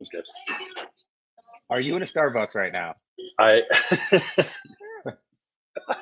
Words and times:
was 0.00 0.08
good. 0.10 0.24
Are 1.70 1.80
you 1.80 1.96
in 1.96 2.02
a 2.02 2.06
Starbucks 2.06 2.54
right 2.54 2.72
now? 2.72 2.94
I 3.40 3.62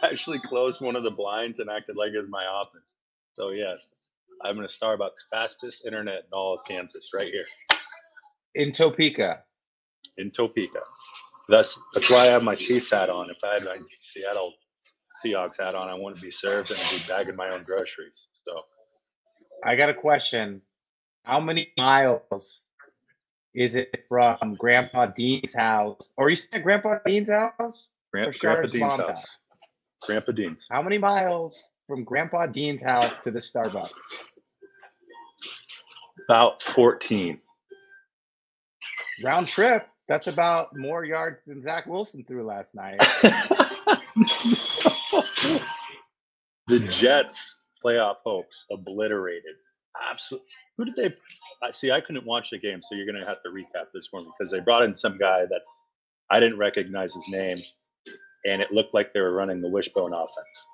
actually 0.02 0.38
closed 0.40 0.80
one 0.80 0.96
of 0.96 1.02
the 1.04 1.10
blinds 1.10 1.60
and 1.60 1.70
acted 1.70 1.96
like 1.96 2.12
it 2.12 2.18
was 2.18 2.28
my 2.28 2.44
office. 2.44 2.94
So 3.34 3.50
yes, 3.50 3.90
I'm 4.44 4.58
in 4.58 4.64
a 4.64 4.68
Starbucks, 4.68 5.28
fastest 5.30 5.84
internet 5.86 6.24
in 6.26 6.32
all 6.32 6.54
of 6.54 6.60
Kansas, 6.66 7.10
right 7.14 7.32
here 7.32 7.44
In 8.54 8.72
Topeka. 8.72 9.42
in 10.18 10.30
Topeka. 10.30 10.80
That's 11.48 11.78
that's 11.94 12.10
why 12.10 12.20
I 12.22 12.26
have 12.26 12.42
my 12.42 12.54
Chiefs 12.54 12.90
hat 12.90 13.10
on. 13.10 13.30
If 13.30 13.38
I 13.44 13.54
had 13.54 13.64
my 13.64 13.78
Seattle 14.00 14.54
Seahawks 15.24 15.58
hat 15.58 15.74
on, 15.74 15.88
I 15.88 15.94
wouldn't 15.94 16.22
be 16.22 16.30
served 16.30 16.70
and 16.70 16.80
I'd 16.80 16.90
be 16.98 17.02
bagging 17.08 17.36
my 17.36 17.50
own 17.50 17.64
groceries. 17.64 18.28
So 18.46 18.62
I 19.64 19.76
got 19.76 19.88
a 19.90 19.94
question. 19.94 20.62
How 21.24 21.40
many 21.40 21.72
miles 21.78 22.62
is 23.56 23.74
it 23.74 24.04
from 24.08 24.54
Grandpa 24.54 25.06
Dean's 25.06 25.54
house? 25.54 26.10
Or 26.16 26.28
you 26.28 26.36
said 26.36 26.62
Grandpa 26.62 26.98
Dean's 27.06 27.30
house? 27.30 27.88
Gran- 28.12 28.30
Grandpa 28.38 28.68
Dean's 28.68 28.96
house. 28.96 29.08
house. 29.08 29.36
Grandpa 30.02 30.32
Dean's. 30.32 30.66
How 30.70 30.82
many 30.82 30.98
miles 30.98 31.70
from 31.86 32.04
Grandpa 32.04 32.46
Dean's 32.46 32.82
house 32.82 33.16
to 33.24 33.30
the 33.30 33.38
Starbucks? 33.38 33.90
About 36.28 36.62
14. 36.62 37.40
Round 39.24 39.46
trip. 39.46 39.88
That's 40.06 40.26
about 40.26 40.76
more 40.76 41.04
yards 41.04 41.40
than 41.46 41.62
Zach 41.62 41.86
Wilson 41.86 42.24
threw 42.28 42.44
last 42.44 42.74
night. 42.74 42.98
the 46.68 46.78
Jets 46.88 47.56
playoff 47.84 48.16
hopes 48.24 48.66
obliterated. 48.70 49.54
Absolutely. 50.10 50.48
Who 50.76 50.84
did 50.84 50.96
they? 50.96 51.14
I 51.62 51.70
see. 51.70 51.90
I 51.90 52.00
couldn't 52.00 52.26
watch 52.26 52.50
the 52.50 52.58
game, 52.58 52.80
so 52.82 52.94
you're 52.94 53.06
going 53.06 53.20
to 53.20 53.26
have 53.26 53.42
to 53.42 53.48
recap 53.50 53.86
this 53.94 54.08
me 54.12 54.26
because 54.38 54.50
they 54.50 54.60
brought 54.60 54.82
in 54.82 54.94
some 54.94 55.18
guy 55.18 55.46
that 55.46 55.62
I 56.30 56.40
didn't 56.40 56.58
recognize 56.58 57.14
his 57.14 57.24
name, 57.28 57.62
and 58.44 58.60
it 58.60 58.72
looked 58.72 58.94
like 58.94 59.12
they 59.12 59.20
were 59.20 59.32
running 59.32 59.60
the 59.60 59.68
wishbone 59.68 60.12
offense. 60.12 60.66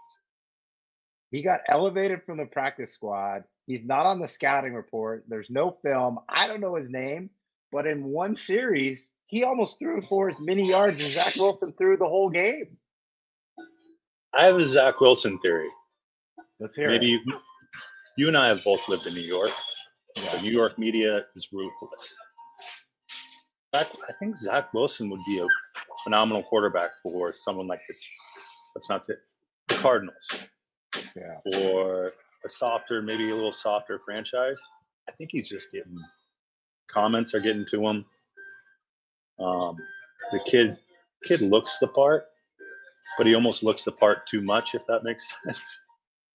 He 1.31 1.43
got 1.43 1.61
elevated 1.69 2.23
from 2.25 2.39
the 2.39 2.47
practice 2.47 2.93
squad. 2.93 3.45
He's 3.67 3.85
not 3.85 4.07
on 4.07 4.21
the 4.21 4.27
scouting 4.27 4.75
report. 4.75 5.25
There's 5.29 5.51
no 5.51 5.79
film. 5.83 6.19
I 6.29 6.47
don't 6.47 6.61
know 6.61 6.75
his 6.75 6.89
name, 6.89 7.31
but 7.71 7.87
in 7.87 8.05
one 8.05 8.37
series, 8.37 9.13
he 9.27 9.45
almost 9.45 9.79
threw 9.79 10.03
for 10.03 10.29
as 10.29 10.41
many 10.41 10.69
yards 10.69 11.03
as 11.03 11.13
Zach 11.13 11.37
Wilson 11.37 11.73
threw 11.73 11.97
the 11.97 12.09
whole 12.09 12.29
game. 12.29 12.77
I 14.35 14.45
have 14.45 14.59
a 14.59 14.65
Zach 14.65 15.01
Wilson 15.01 15.39
theory. 15.39 15.69
Let's 16.61 16.77
hear 16.77 16.89
Maybe 16.89 17.07
it. 17.07 17.21
you, 17.27 17.41
you 18.17 18.29
and 18.29 18.37
I 18.37 18.49
have 18.49 18.63
both 18.65 18.89
lived 18.89 19.07
in 19.07 19.15
New 19.15 19.21
York. 19.21 19.51
The 20.33 20.41
New 20.43 20.51
York 20.53 20.79
media 20.79 21.23
is 21.35 21.49
ruthless. 21.53 22.15
Zach, 23.75 23.87
I 24.09 24.13
think 24.19 24.37
Zach 24.37 24.73
Wilson 24.75 25.09
would 25.11 25.21
be 25.27 25.39
a 25.39 25.47
phenomenal 26.05 26.43
quarterback 26.43 26.91
for 27.03 27.33
someone 27.33 27.67
like 27.67 27.81
the, 27.89 27.95
let's 28.77 28.89
not 28.91 29.07
say 29.07 29.15
the 29.69 29.75
Cardinals 29.77 30.29
Yeah. 31.17 31.37
or 31.59 32.13
a 32.45 32.49
softer, 32.51 33.01
maybe 33.01 33.31
a 33.31 33.35
little 33.35 33.53
softer 33.53 34.01
franchise. 34.05 34.61
I 35.09 35.13
think 35.13 35.31
he's 35.33 35.49
just 35.49 35.73
getting 35.73 35.97
comments 36.91 37.33
are 37.35 37.41
getting 37.41 37.65
to 37.67 37.87
him. 37.87 38.05
Um, 39.39 39.77
the 40.31 40.41
kid 40.47 40.77
kid 41.25 41.41
looks 41.41 41.79
the 41.79 41.87
part, 41.89 42.27
but 43.17 43.27
he 43.27 43.35
almost 43.35 43.63
looks 43.63 43.83
the 43.85 43.93
part 43.93 44.27
too 44.27 44.43
much, 44.43 44.75
if 44.75 44.87
that 44.87 45.03
makes 45.03 45.25
sense. 45.45 45.81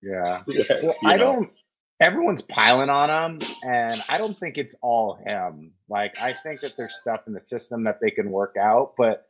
Yeah. 0.02 0.42
Yeah, 0.48 0.64
Well, 0.83 0.95
I 1.05 1.17
know. 1.17 1.33
don't. 1.33 1.52
Everyone's 1.99 2.43
piling 2.43 2.89
on 2.89 3.09
him, 3.09 3.49
and 3.63 4.03
I 4.07 4.17
don't 4.19 4.37
think 4.37 4.57
it's 4.57 4.75
all 4.81 5.15
him. 5.25 5.71
Like, 5.89 6.15
I 6.21 6.33
think 6.33 6.61
that 6.61 6.77
there's 6.77 6.93
stuff 6.95 7.21
in 7.25 7.33
the 7.33 7.39
system 7.41 7.85
that 7.85 7.99
they 8.01 8.11
can 8.11 8.29
work 8.29 8.55
out. 8.59 8.93
But 8.97 9.25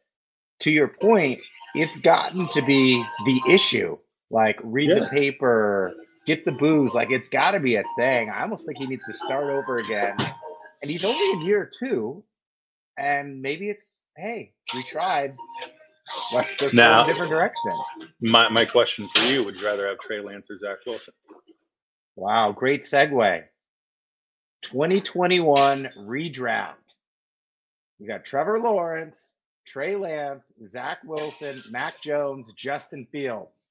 to 0.62 0.72
your 0.72 0.90
point, 0.90 1.42
it's 1.74 1.98
gotten 1.98 2.48
to 2.50 2.62
be 2.64 3.04
the 3.26 3.42
issue. 3.50 3.98
Like, 4.30 4.60
read 4.64 4.90
the 4.90 5.06
paper, 5.06 5.94
get 6.26 6.44
the 6.44 6.52
booze. 6.52 6.94
Like, 6.94 7.10
it's 7.10 7.30
got 7.30 7.52
to 7.52 7.62
be 7.62 7.76
a 7.76 7.84
thing. 7.98 8.30
I 8.30 8.42
almost 8.42 8.66
think 8.66 8.78
he 8.78 8.86
needs 8.86 9.06
to 9.06 9.14
start 9.14 9.46
over 9.46 9.78
again. 9.78 10.16
And 10.82 10.92
he's 10.92 11.06
only 11.06 11.32
in 11.32 11.42
year 11.48 11.70
two, 11.80 12.24
and 12.98 13.42
maybe 13.42 13.70
it's 13.70 14.04
hey, 14.18 14.54
we 14.76 14.84
tried. 14.84 15.36
Let's, 16.34 16.62
let's 16.62 16.74
go 16.74 16.82
Now- 16.82 17.04
in 17.04 17.10
a 17.10 17.14
different 17.14 17.32
direction. 17.32 17.72
My 18.22 18.50
my 18.50 18.66
question 18.66 19.08
for 19.16 19.24
you: 19.32 19.44
Would 19.44 19.56
you 19.60 19.66
rather 19.66 19.88
have 19.88 20.00
Trey 20.00 20.20
Lance 20.20 20.50
or 20.52 20.58
Zach 20.58 20.78
Wilson? 20.86 21.14
Wow, 22.18 22.52
great 22.52 22.82
segue. 22.82 23.44
2021 24.64 25.90
redraft. 26.00 26.74
We 28.00 28.08
got 28.08 28.26
Trevor 28.26 28.58
Lawrence, 28.58 29.36
Trey 29.68 29.96
Lance, 29.96 30.52
Zach 30.68 30.98
Wilson, 31.06 31.62
Mac 31.70 32.02
Jones, 32.02 32.52
Justin 32.54 33.08
Fields. 33.12 33.70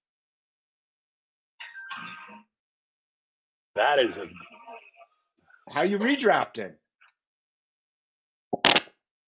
That 3.74 3.98
is 3.98 4.16
a 4.16 4.28
How 5.68 5.82
you 5.82 5.98
redrafted? 5.98 6.74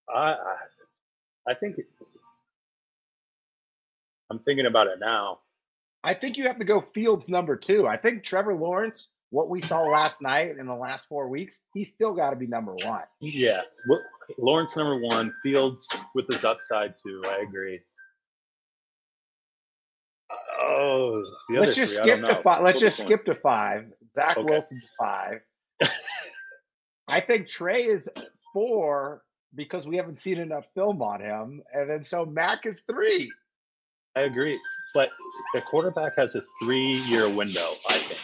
I 0.09 0.15
I, 0.15 0.57
I 1.49 1.55
think 1.55 1.77
I'm 4.31 4.39
thinking 4.39 4.67
about 4.67 4.87
it 4.87 5.01
now. 5.01 5.41
I 6.05 6.15
think 6.15 6.37
you 6.37 6.47
have 6.47 6.59
to 6.59 6.65
go 6.65 6.81
Fields 6.81 7.29
number 7.29 7.57
two. 7.57 7.87
I 7.87 7.97
think 7.97 8.23
Trevor 8.23 8.55
Lawrence, 8.55 9.11
what 9.31 9.49
we 9.49 9.61
saw 9.61 9.83
last 9.83 10.23
night 10.23 10.57
in 10.59 10.67
the 10.67 10.75
last 10.75 11.09
four 11.09 11.29
weeks, 11.29 11.61
he's 11.75 11.91
still 11.91 12.15
got 12.15 12.31
to 12.31 12.37
be 12.37 12.47
number 12.47 12.75
one. 12.75 13.03
Yeah, 13.21 13.63
Lawrence 14.39 14.77
number 14.77 14.99
one, 15.01 15.33
Fields 15.43 15.89
with 16.15 16.27
his 16.29 16.45
upside 16.45 16.95
too. 17.05 17.23
I 17.27 17.43
agree. 17.43 17.81
Oh, 20.61 21.25
Let's 21.51 21.75
just 21.75 21.95
three, 21.95 22.03
skip 22.03 22.25
to 22.25 22.35
five. 22.37 22.63
Let's 22.63 22.81
just 22.81 22.99
skip 22.99 23.25
to 23.25 23.35
five. 23.35 23.87
Zach 24.15 24.37
Okay. 24.37 24.51
Wilson's 24.51 24.91
five. 24.99 25.41
I 27.09 27.21
think 27.21 27.49
Trey 27.49 27.85
is 27.85 28.09
four 28.53 29.23
because 29.55 29.87
we 29.87 29.97
haven't 29.97 30.19
seen 30.19 30.39
enough 30.39 30.67
film 30.75 31.01
on 31.03 31.21
him, 31.21 31.63
and 31.73 31.89
then 31.89 32.03
so 32.03 32.27
Mac 32.27 32.67
is 32.67 32.81
three. 32.81 33.31
I 34.19 34.23
agree, 34.23 34.59
but 34.95 35.11
the 35.55 35.61
quarterback 35.61 36.17
has 36.17 36.35
a 36.35 36.43
three-year 36.61 37.29
window, 37.29 37.71
I 37.89 37.99
think, 37.99 38.21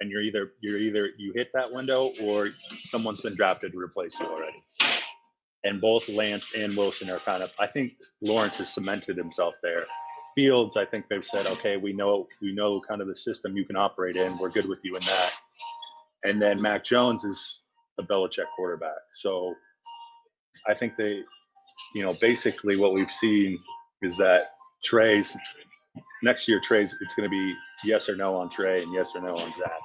and 0.00 0.10
you're 0.10 0.22
either 0.22 0.52
you're 0.62 0.78
either 0.78 1.10
you 1.18 1.34
hit 1.34 1.50
that 1.52 1.70
window 1.70 2.12
or 2.22 2.48
someone's 2.80 3.20
been 3.20 3.36
drafted 3.36 3.72
to 3.72 3.78
replace 3.78 4.18
you 4.18 4.24
already. 4.24 4.62
And 5.62 5.82
both 5.82 6.08
Lance 6.08 6.52
and 6.56 6.74
Wilson 6.74 7.10
are 7.10 7.18
kind 7.18 7.42
of. 7.42 7.52
I 7.58 7.66
think 7.66 7.92
Lawrence 8.22 8.56
has 8.56 8.72
cemented 8.72 9.18
himself 9.18 9.54
there. 9.62 9.84
Fields, 10.34 10.78
I 10.78 10.86
think 10.86 11.08
they've 11.10 11.24
said, 11.24 11.46
okay, 11.46 11.76
we 11.76 11.92
know 11.92 12.26
we 12.40 12.54
know 12.54 12.80
kind 12.80 13.02
of 13.02 13.06
the 13.06 13.16
system 13.16 13.54
you 13.54 13.66
can 13.66 13.76
operate 13.76 14.16
in. 14.16 14.38
We're 14.38 14.48
good 14.48 14.66
with 14.66 14.78
you 14.82 14.96
in 14.96 15.04
that. 15.04 15.32
And 16.24 16.40
then 16.40 16.62
Mac 16.62 16.84
Jones 16.84 17.22
is 17.22 17.64
a 17.98 18.02
Belichick 18.02 18.46
quarterback, 18.56 19.02
so 19.12 19.54
I 20.66 20.72
think 20.72 20.96
they, 20.96 21.20
you 21.94 22.02
know, 22.02 22.14
basically 22.18 22.76
what 22.76 22.94
we've 22.94 23.10
seen 23.10 23.58
is 24.00 24.16
that 24.16 24.53
Trey's 24.84 25.36
next 26.22 26.48
year. 26.48 26.60
Trey's 26.60 26.94
it's 27.00 27.14
going 27.14 27.28
to 27.28 27.30
be 27.30 27.54
yes 27.84 28.08
or 28.08 28.16
no 28.16 28.36
on 28.36 28.48
Trey 28.50 28.82
and 28.82 28.92
yes 28.92 29.12
or 29.14 29.20
no 29.20 29.36
on 29.36 29.54
Zach. 29.54 29.80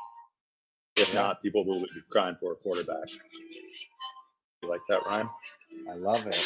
If 0.96 1.14
not, 1.14 1.42
people 1.42 1.66
will 1.66 1.80
be 1.80 1.88
crying 2.12 2.36
for 2.36 2.52
a 2.52 2.56
quarterback. 2.56 3.10
You 4.62 4.70
like 4.70 4.82
that, 4.90 5.02
Ryan? 5.06 5.30
I 5.90 5.96
love 5.96 6.26
it. 6.28 6.38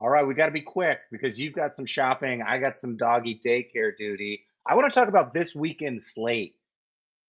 All 0.00 0.08
right, 0.08 0.26
we 0.26 0.34
got 0.34 0.46
to 0.46 0.52
be 0.52 0.60
quick 0.60 0.98
because 1.10 1.38
you've 1.38 1.54
got 1.54 1.74
some 1.74 1.86
shopping. 1.86 2.42
I 2.42 2.58
got 2.58 2.76
some 2.76 2.96
doggy 2.96 3.40
daycare 3.44 3.96
duty. 3.96 4.44
I 4.66 4.74
want 4.74 4.92
to 4.92 4.98
talk 4.98 5.08
about 5.08 5.34
this 5.34 5.54
weekend 5.54 6.02
slate. 6.02 6.56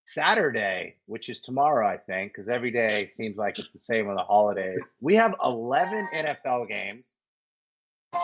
Saturday, 0.05 0.95
which 1.05 1.29
is 1.29 1.39
tomorrow, 1.39 1.87
I 1.87 1.97
think, 1.97 2.33
because 2.33 2.49
every 2.49 2.71
day 2.71 3.05
seems 3.05 3.37
like 3.37 3.57
it's 3.57 3.71
the 3.71 3.79
same 3.79 4.09
on 4.09 4.15
the 4.15 4.21
holidays. 4.23 4.93
We 4.99 5.15
have 5.15 5.35
11 5.41 6.09
NFL 6.13 6.67
games. 6.67 7.19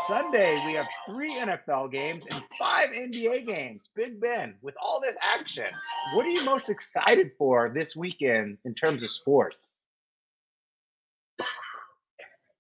Sunday, 0.08 0.62
we 0.66 0.74
have 0.74 0.88
three 1.06 1.34
NFL 1.36 1.92
games 1.92 2.26
and 2.30 2.44
five 2.58 2.90
NBA 2.90 3.48
games. 3.48 3.90
Big 3.96 4.20
Ben, 4.20 4.56
with 4.62 4.76
all 4.82 5.00
this 5.02 5.16
action, 5.22 5.66
what 6.14 6.26
are 6.26 6.30
you 6.30 6.44
most 6.44 6.70
excited 6.70 7.32
for 7.38 7.72
this 7.74 7.96
weekend 7.96 8.58
in 8.66 8.74
terms 8.74 9.04
of 9.04 9.12
sports? 9.12 9.72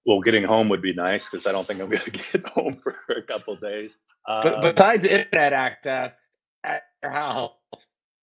Well, 0.05 0.21
getting 0.21 0.43
home 0.43 0.69
would 0.69 0.81
be 0.81 0.93
nice 0.93 1.29
because 1.29 1.45
I 1.45 1.51
don't 1.51 1.67
think 1.67 1.81
I'm 1.81 1.89
going 1.89 2.01
to 2.03 2.11
get 2.11 2.47
home 2.47 2.77
for 2.81 3.13
a 3.13 3.21
couple 3.21 3.55
days. 3.55 3.97
But 4.25 4.55
Um, 4.55 4.61
besides 4.61 5.05
internet 5.05 5.53
access 5.53 6.29
at 6.63 6.83
your 7.03 7.11
house, 7.11 7.53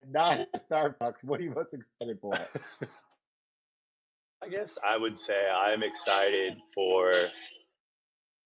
not 0.08 0.40
at 0.40 0.68
Starbucks, 0.68 1.24
what 1.24 1.40
are 1.40 1.44
you 1.44 1.50
most 1.50 1.74
excited 1.74 2.18
for? 2.20 2.34
I 4.42 4.48
guess 4.48 4.78
I 4.86 4.96
would 4.96 5.18
say 5.18 5.48
I'm 5.50 5.82
excited 5.82 6.56
for 6.74 7.12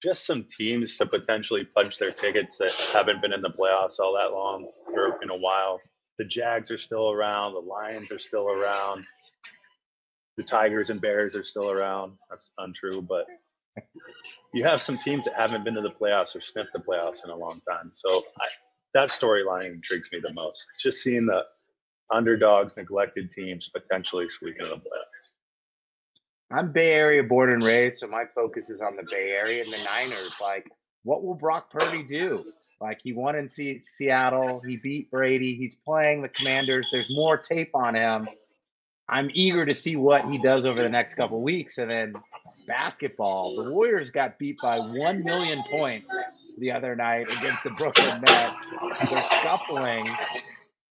just 0.02 0.26
some 0.26 0.47
teams 0.56 0.97
to 0.97 1.06
potentially 1.06 1.64
punch 1.64 1.99
their 1.99 2.11
tickets 2.11 2.56
that 2.58 2.73
haven't 2.93 3.20
been 3.20 3.32
in 3.32 3.43
the 3.43 3.50
playoffs 3.50 3.99
all 3.99 4.14
that 4.14 4.35
long 4.35 4.69
or 4.94 5.19
in 5.23 5.31
a 5.31 5.37
while. 5.37 5.81
The 6.19 6.25
Jags 6.25 6.70
are 6.70 6.79
still 6.79 7.11
around, 7.11 7.55
the 7.55 7.61
Lions 7.61 8.12
are 8.12 8.19
still 8.19 8.49
around, 8.49 9.05
the 10.37 10.43
Tigers 10.43 10.91
and 10.91 11.00
Bears 11.00 11.35
are 11.35 11.43
still 11.43 11.70
around. 11.70 12.12
That's 12.29 12.50
untrue, 12.58 13.02
but 13.02 13.26
you 14.55 14.64
have 14.64 14.82
some 14.82 14.99
teams 14.99 15.25
that 15.25 15.35
haven't 15.35 15.64
been 15.64 15.75
to 15.75 15.81
the 15.81 15.91
playoffs 15.91 16.35
or 16.35 16.41
sniffed 16.41 16.73
the 16.73 16.81
playoffs 16.81 17.25
in 17.25 17.31
a 17.31 17.37
long 17.37 17.61
time. 17.69 17.93
So 17.94 18.23
I, 18.41 18.47
that 18.94 19.11
storyline 19.11 19.73
intrigues 19.73 20.08
me 20.12 20.20
the 20.23 20.32
most. 20.32 20.64
Just 20.81 21.02
seeing 21.02 21.26
the 21.26 21.43
underdogs, 22.11 22.76
neglected 22.76 23.31
teams 23.31 23.69
potentially 23.69 24.29
squeaking 24.29 24.64
in 24.64 24.70
the 24.70 24.76
playoffs. 24.76 25.20
I'm 26.52 26.73
Bay 26.73 26.93
Area 26.93 27.23
born 27.23 27.52
and 27.52 27.62
raised, 27.62 27.99
so 27.99 28.08
my 28.08 28.25
focus 28.35 28.70
is 28.70 28.81
on 28.81 28.97
the 28.97 29.05
Bay 29.08 29.29
Area 29.31 29.62
and 29.62 29.73
the 29.73 29.88
Niners. 29.88 30.41
Like, 30.43 30.69
what 31.05 31.23
will 31.23 31.35
Brock 31.35 31.70
Purdy 31.70 32.02
do? 32.02 32.43
Like, 32.81 32.99
he 33.05 33.12
won 33.12 33.37
in 33.37 33.49
C- 33.49 33.81
Seattle, 33.81 34.61
he 34.67 34.76
beat 34.82 35.11
Brady, 35.12 35.55
he's 35.55 35.76
playing 35.76 36.23
the 36.23 36.29
Commanders. 36.29 36.88
There's 36.91 37.14
more 37.14 37.37
tape 37.37 37.70
on 37.75 37.94
him. 37.94 38.26
I'm 39.08 39.31
eager 39.32 39.64
to 39.64 39.75
see 39.75 39.94
what 39.94 40.25
he 40.25 40.38
does 40.38 40.67
over 40.67 40.82
the 40.82 40.88
next 40.88 41.14
couple 41.14 41.41
weeks. 41.43 41.79
And 41.79 41.91
then 41.91 42.14
basketball, 42.67 43.55
the 43.55 43.70
Warriors 43.73 44.11
got 44.11 44.38
beat 44.38 44.61
by 44.61 44.79
1 44.79 45.25
million 45.25 45.62
points 45.70 46.06
the 46.58 46.73
other 46.73 46.97
night 46.97 47.26
against 47.29 47.62
the 47.62 47.70
Brooklyn 47.70 48.20
Nets. 48.20 48.55
They're 49.08 49.23
scuffling. 49.23 50.06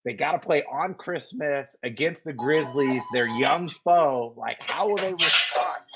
They 0.05 0.13
got 0.13 0.33
to 0.33 0.39
play 0.39 0.63
on 0.63 0.93
Christmas 0.93 1.75
against 1.83 2.23
the 2.23 2.33
Grizzlies, 2.33 3.03
their 3.13 3.27
young 3.27 3.67
foe. 3.67 4.33
Like, 4.37 4.57
how 4.61 4.87
will 4.87 4.97
they 4.97 5.13
respond? 5.13 5.48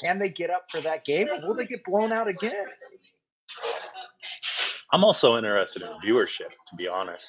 Can 0.03 0.19
they 0.19 0.29
get 0.29 0.49
up 0.49 0.65
for 0.69 0.81
that 0.81 1.05
game 1.05 1.27
or 1.29 1.47
will 1.47 1.55
they 1.55 1.65
get 1.65 1.83
blown 1.85 2.11
out 2.11 2.27
again? 2.27 2.65
I'm 4.91 5.03
also 5.03 5.37
interested 5.37 5.81
in 5.81 5.89
viewership, 6.05 6.49
to 6.49 6.77
be 6.77 6.87
honest. 6.87 7.25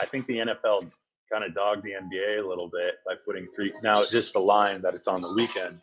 I 0.00 0.06
think 0.06 0.26
the 0.26 0.38
NFL 0.38 0.90
kind 1.32 1.44
of 1.44 1.54
dogged 1.54 1.84
the 1.84 1.92
NBA 1.92 2.42
a 2.42 2.48
little 2.48 2.68
bit 2.68 2.94
by 3.06 3.14
putting 3.24 3.46
three, 3.54 3.72
now 3.82 4.04
just 4.04 4.32
the 4.32 4.40
line 4.40 4.82
that 4.82 4.94
it's 4.94 5.06
on 5.06 5.20
the 5.20 5.32
weekend, 5.32 5.78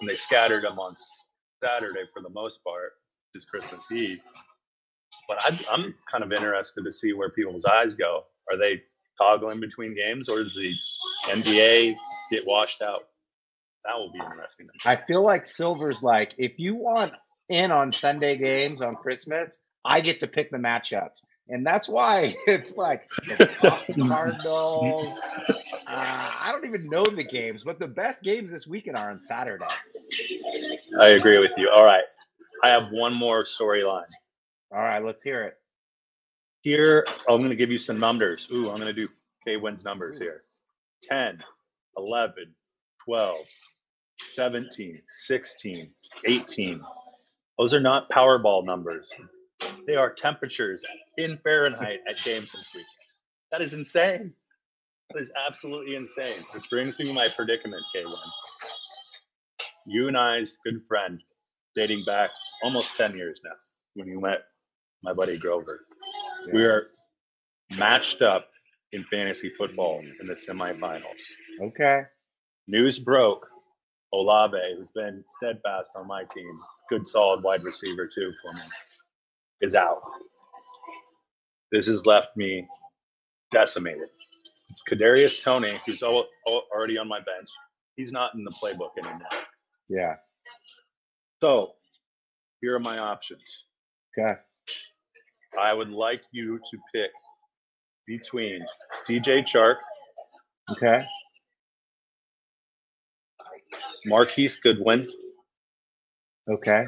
and 0.00 0.08
they 0.08 0.14
scattered 0.14 0.64
them 0.64 0.78
on 0.78 0.94
Saturday 1.62 2.02
for 2.12 2.22
the 2.22 2.28
most 2.28 2.62
part, 2.62 2.92
which 3.32 3.42
is 3.42 3.44
Christmas 3.44 3.90
Eve. 3.90 4.18
But 5.26 5.42
I, 5.44 5.58
I'm 5.70 5.94
kind 6.10 6.22
of 6.22 6.32
interested 6.32 6.84
to 6.84 6.92
see 6.92 7.12
where 7.12 7.30
people's 7.30 7.64
eyes 7.64 7.94
go. 7.94 8.24
Are 8.50 8.58
they 8.58 8.82
toggling 9.18 9.60
between 9.60 9.94
games, 9.94 10.28
or 10.28 10.38
does 10.38 10.54
the 10.54 10.74
NBA 11.28 11.96
get 12.30 12.46
washed 12.46 12.82
out? 12.82 13.04
That 13.84 13.96
will 13.96 14.12
be 14.12 14.20
interesting. 14.20 14.68
I 14.84 14.96
feel 14.96 15.22
like 15.22 15.46
Silver's 15.46 16.02
like, 16.02 16.34
if 16.38 16.58
you 16.58 16.76
want 16.76 17.12
in 17.48 17.72
on 17.72 17.92
Sunday 17.92 18.36
games 18.38 18.80
on 18.80 18.96
Christmas, 18.96 19.58
I 19.84 20.00
get 20.00 20.20
to 20.20 20.26
pick 20.26 20.50
the 20.50 20.58
matchups. 20.58 21.24
And 21.48 21.66
that's 21.66 21.88
why 21.88 22.36
it's 22.46 22.76
like 22.76 23.10
the 23.26 23.50
Bucks, 23.60 23.96
Cardinals. 24.08 25.18
Uh, 25.48 25.54
I 25.86 26.50
don't 26.52 26.64
even 26.66 26.88
know 26.88 27.04
the 27.04 27.24
games, 27.24 27.64
but 27.64 27.78
the 27.78 27.88
best 27.88 28.22
games 28.22 28.50
this 28.50 28.66
weekend 28.66 28.96
are 28.96 29.10
on 29.10 29.20
Saturday. 29.20 29.66
I 31.00 31.08
agree 31.08 31.38
with 31.38 31.52
you. 31.56 31.68
All 31.74 31.84
right. 31.84 32.04
I 32.62 32.68
have 32.70 32.90
one 32.92 33.12
more 33.12 33.44
storyline. 33.44 34.04
All 34.72 34.78
right, 34.78 35.04
let's 35.04 35.22
hear 35.22 35.42
it. 35.44 35.54
Here, 36.62 37.04
I'm 37.28 37.38
going 37.38 37.50
to 37.50 37.56
give 37.56 37.72
you 37.72 37.78
some 37.78 37.98
numbers. 37.98 38.46
Ooh, 38.52 38.70
I'm 38.70 38.76
going 38.76 38.86
to 38.86 38.92
do 38.92 39.08
K 39.44 39.56
wins 39.56 39.84
numbers 39.84 40.18
here 40.18 40.44
10, 41.02 41.38
11, 41.96 42.54
12, 43.04 43.36
17, 44.22 45.00
16, 45.08 45.90
18. 46.24 46.80
Those 47.58 47.74
are 47.74 47.80
not 47.80 48.10
Powerball 48.10 48.64
numbers. 48.64 49.10
They 49.86 49.96
are 49.96 50.12
temperatures 50.12 50.82
in 51.18 51.38
Fahrenheit 51.38 52.00
at 52.08 52.22
games 52.24 52.52
this 52.52 52.68
weekend. 52.74 52.88
That 53.50 53.60
is 53.60 53.74
insane. 53.74 54.32
That 55.10 55.20
is 55.20 55.30
absolutely 55.46 55.96
insane. 55.96 56.42
Which 56.52 56.68
brings 56.70 56.98
me 56.98 57.06
to 57.06 57.12
my 57.12 57.28
predicament, 57.36 57.82
K1. 57.94 58.16
You 59.86 60.08
and 60.08 60.16
I's 60.16 60.56
good 60.64 60.80
friend, 60.88 61.22
dating 61.74 62.04
back 62.06 62.30
almost 62.62 62.96
10 62.96 63.16
years 63.16 63.40
now, 63.44 63.52
when 63.94 64.08
you 64.08 64.20
met 64.20 64.44
my 65.02 65.12
buddy 65.12 65.36
Grover. 65.36 65.80
Yeah. 66.46 66.54
We 66.54 66.64
are 66.64 66.86
matched 67.76 68.22
up 68.22 68.48
in 68.92 69.04
fantasy 69.10 69.50
football 69.50 70.02
in 70.20 70.26
the 70.26 70.34
semifinals. 70.34 71.02
Okay. 71.60 72.02
News 72.68 72.98
broke. 72.98 73.46
Olave, 74.14 74.58
who's 74.76 74.90
been 74.90 75.24
steadfast 75.28 75.90
on 75.96 76.06
my 76.06 76.24
team, 76.34 76.50
good 76.88 77.06
solid 77.06 77.42
wide 77.42 77.64
receiver 77.64 78.06
too 78.14 78.32
for 78.42 78.52
me, 78.52 78.62
is 79.60 79.74
out. 79.74 80.02
This 81.70 81.86
has 81.86 82.04
left 82.04 82.36
me 82.36 82.66
decimated. 83.50 84.10
It's 84.70 84.82
Kadarius 84.88 85.42
Toney, 85.42 85.80
who's 85.86 86.02
already 86.02 86.98
on 86.98 87.08
my 87.08 87.18
bench. 87.18 87.48
He's 87.96 88.12
not 88.12 88.34
in 88.34 88.44
the 88.44 88.52
playbook 88.62 88.90
anymore. 88.98 89.28
Yeah. 89.88 90.16
So 91.42 91.72
here 92.60 92.74
are 92.74 92.80
my 92.80 92.98
options. 92.98 93.42
Okay. 94.18 94.38
I 95.60 95.72
would 95.74 95.90
like 95.90 96.22
you 96.32 96.58
to 96.58 96.78
pick 96.94 97.10
between 98.06 98.64
DJ 99.08 99.42
Chark. 99.42 99.76
Okay. 100.70 101.04
Marquise 104.06 104.56
Goodwin. 104.56 105.08
Okay. 106.50 106.84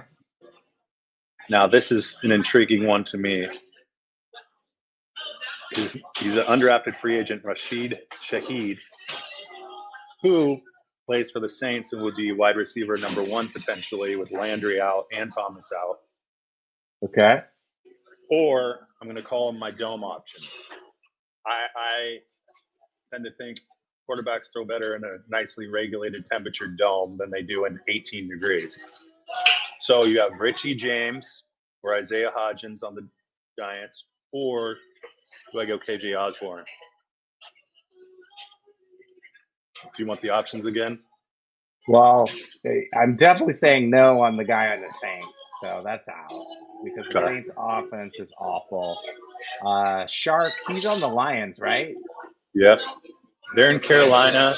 Now, 1.49 1.67
this 1.67 1.93
is 1.93 2.17
an 2.23 2.33
intriguing 2.33 2.87
one 2.87 3.05
to 3.05 3.19
me. 3.19 3.47
He's, 5.75 5.97
he's 6.19 6.37
an 6.37 6.45
undrafted 6.45 6.99
free 7.01 7.19
agent, 7.19 7.45
Rashid 7.45 7.99
Shaheed, 8.25 8.79
who 10.23 10.61
plays 11.07 11.31
for 11.31 11.41
the 11.41 11.49
Saints 11.49 11.93
and 11.93 12.03
would 12.03 12.17
be 12.17 12.33
wide 12.33 12.57
receiver 12.57 12.97
number 12.97 13.23
one 13.23 13.49
potentially 13.49 14.17
with 14.17 14.31
Landry 14.31 14.81
out 14.81 15.07
and 15.13 15.31
Thomas 15.35 15.71
out. 15.77 15.99
Okay. 17.05 17.43
Or 18.31 18.89
I'm 19.01 19.09
going 19.09 19.21
to 19.21 19.29
call 19.29 19.53
them 19.53 19.59
my 19.61 19.71
dome 19.71 20.03
options. 20.03 20.71
I, 21.47 21.67
I 21.77 22.19
tend 23.13 23.25
to 23.25 23.33
think 23.37 23.59
quarterbacks 24.09 24.53
throw 24.53 24.65
better 24.65 24.97
in 24.97 25.05
a 25.05 25.19
nicely 25.29 25.69
regulated 25.69 26.25
temperature 26.27 26.69
dome 26.69 27.17
than 27.19 27.31
they 27.31 27.43
do 27.43 27.65
in 27.65 27.79
18 27.89 28.29
degrees. 28.29 28.85
So 29.79 30.05
you 30.05 30.21
have 30.21 30.33
Richie 30.39 30.75
James 30.75 31.45
or 31.83 31.95
Isaiah 31.95 32.31
Hodgins 32.37 32.83
on 32.83 32.95
the 32.95 33.07
Giants, 33.59 34.07
or 34.33 34.77
do 35.53 35.61
I 35.61 35.67
go 35.67 35.79
KJ 35.79 36.17
Osborn? 36.17 36.65
Do 39.83 40.03
you 40.03 40.07
want 40.07 40.21
the 40.23 40.31
options 40.31 40.67
again? 40.67 40.99
Well, 41.87 42.25
I'm 42.97 43.17
definitely 43.17 43.55
saying 43.55 43.91
no 43.91 44.23
on 44.23 44.37
the 44.37 44.45
guy 44.45 44.75
on 44.75 44.81
the 44.81 44.91
Saints. 44.91 45.27
So 45.63 45.83
that's 45.85 46.09
out 46.09 46.31
because 46.83 47.07
the 47.13 47.21
Saints 47.27 47.51
offense 47.57 48.19
is 48.19 48.33
awful. 48.39 48.99
Uh 49.63 50.05
Chark, 50.07 50.53
he's 50.69 50.87
on 50.87 51.01
the 51.01 51.09
Lions, 51.09 51.61
right? 51.61 51.95
Yep. 52.55 52.79
They're 53.55 53.71
in 53.71 53.81
Carolina. 53.81 54.57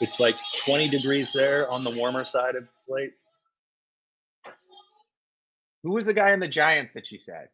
It's 0.00 0.20
like 0.20 0.34
20 0.64 0.88
degrees 0.88 1.32
there 1.32 1.70
on 1.70 1.84
the 1.84 1.90
warmer 1.90 2.24
side 2.24 2.56
of 2.56 2.64
the 2.64 2.70
slate. 2.78 3.12
Who 5.82 5.92
was 5.92 6.06
the 6.06 6.14
guy 6.14 6.32
in 6.32 6.40
the 6.40 6.48
Giants 6.48 6.94
that 6.94 7.10
you 7.10 7.18
said? 7.18 7.48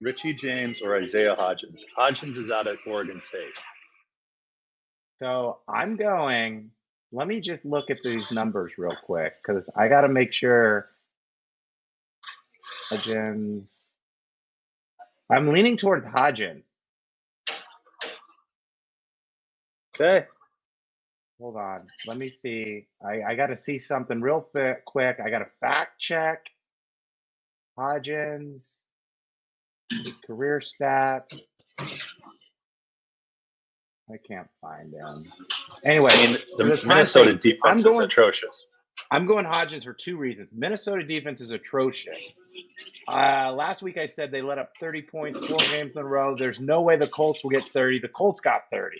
Richie 0.00 0.34
James 0.34 0.80
or 0.80 0.96
Isaiah 0.96 1.34
Hodgins. 1.36 1.82
Hodgins 1.98 2.36
is 2.36 2.50
out 2.50 2.66
at 2.66 2.76
Oregon 2.86 3.20
State. 3.20 3.52
So 5.18 5.58
I'm 5.68 5.96
going. 5.96 6.70
Let 7.10 7.26
me 7.26 7.40
just 7.40 7.64
look 7.64 7.90
at 7.90 7.98
these 8.04 8.30
numbers 8.30 8.72
real 8.78 8.96
quick 9.04 9.34
because 9.42 9.68
I 9.74 9.88
got 9.88 10.02
to 10.02 10.08
make 10.08 10.32
sure. 10.32 10.88
Hodgins. 12.90 13.88
I'm 15.30 15.52
leaning 15.52 15.76
towards 15.76 16.06
Hodgins. 16.06 16.72
Okay. 20.00 20.26
Hold 21.40 21.56
on. 21.56 21.86
Let 22.06 22.16
me 22.16 22.28
see. 22.28 22.86
I, 23.04 23.22
I 23.22 23.34
got 23.34 23.46
to 23.46 23.56
see 23.56 23.78
something 23.78 24.20
real 24.20 24.48
fit, 24.52 24.84
quick. 24.84 25.18
I 25.24 25.30
got 25.30 25.38
to 25.40 25.48
fact 25.60 26.00
check. 26.00 26.46
Hodgins, 27.78 28.78
his 29.90 30.16
career 30.26 30.60
stats. 30.60 31.38
I 34.10 34.16
can't 34.26 34.48
find 34.60 34.92
him. 34.92 35.30
Anyway, 35.84 36.10
I 36.12 36.26
mean, 36.26 36.38
the, 36.56 36.80
Minnesota 36.86 37.34
defense 37.34 37.60
I'm 37.64 37.82
going, 37.82 37.94
is 37.94 38.00
atrocious. 38.00 38.66
I'm 39.10 39.26
going 39.26 39.46
Hodgins 39.46 39.84
for 39.84 39.94
two 39.94 40.16
reasons. 40.16 40.54
Minnesota 40.54 41.02
defense 41.02 41.40
is 41.40 41.50
atrocious. 41.50 42.16
Uh, 43.06 43.52
last 43.52 43.82
week 43.82 43.96
I 43.96 44.06
said 44.06 44.30
they 44.30 44.42
let 44.42 44.58
up 44.58 44.72
30 44.78 45.02
points 45.02 45.46
four 45.46 45.58
games 45.70 45.96
in 45.96 46.02
a 46.02 46.04
row. 46.04 46.36
There's 46.36 46.60
no 46.60 46.82
way 46.82 46.96
the 46.96 47.08
Colts 47.08 47.42
will 47.42 47.50
get 47.50 47.64
30. 47.72 48.00
The 48.00 48.08
Colts 48.08 48.40
got 48.40 48.64
30. 48.70 48.98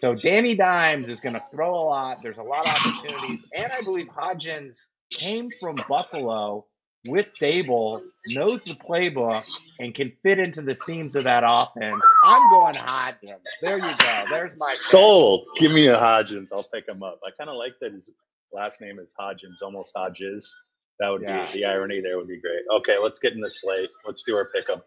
So 0.00 0.14
Danny 0.14 0.54
Dimes 0.54 1.08
is 1.08 1.20
going 1.20 1.34
to 1.34 1.42
throw 1.50 1.72
a 1.72 1.84
lot. 1.84 2.22
There's 2.22 2.38
a 2.38 2.42
lot 2.42 2.66
of 2.66 2.74
opportunities. 2.74 3.44
And 3.54 3.70
I 3.72 3.80
believe 3.82 4.08
Hodgins 4.08 4.86
came 5.10 5.50
from 5.60 5.78
Buffalo 5.88 6.66
with 7.06 7.32
Daboll, 7.34 8.02
knows 8.28 8.64
the 8.64 8.74
playbook, 8.74 9.48
and 9.78 9.94
can 9.94 10.12
fit 10.22 10.40
into 10.40 10.62
the 10.62 10.74
seams 10.74 11.14
of 11.14 11.24
that 11.24 11.44
offense. 11.46 12.02
I'm 12.24 12.50
going 12.50 12.74
Hodgins. 12.74 13.38
There 13.62 13.78
you 13.78 13.96
go. 13.96 14.24
There's 14.30 14.56
my 14.58 14.74
sold. 14.76 15.46
Give 15.56 15.70
me 15.70 15.86
a 15.86 15.96
Hodgins. 15.96 16.52
I'll 16.52 16.64
pick 16.64 16.88
him 16.88 17.02
up. 17.02 17.20
I 17.24 17.30
kind 17.30 17.50
of 17.50 17.56
like 17.56 17.74
that 17.80 17.92
his 17.92 18.10
last 18.52 18.80
name 18.80 18.98
is 18.98 19.14
Hodgins, 19.18 19.62
almost 19.62 19.92
Hodges. 19.96 20.54
That 21.00 21.08
would 21.10 21.22
Yeah. 21.22 21.46
be 21.46 21.60
the 21.60 21.64
irony. 21.66 22.00
There 22.00 22.16
would 22.18 22.28
be 22.28 22.40
great. 22.40 22.62
Okay, 22.78 22.98
let's 22.98 23.18
get 23.20 23.32
in 23.34 23.40
the 23.40 23.50
slate. 23.50 23.90
Let's 24.06 24.22
do 24.22 24.36
our 24.36 24.48
pick 24.50 24.68
'em. 24.68 24.82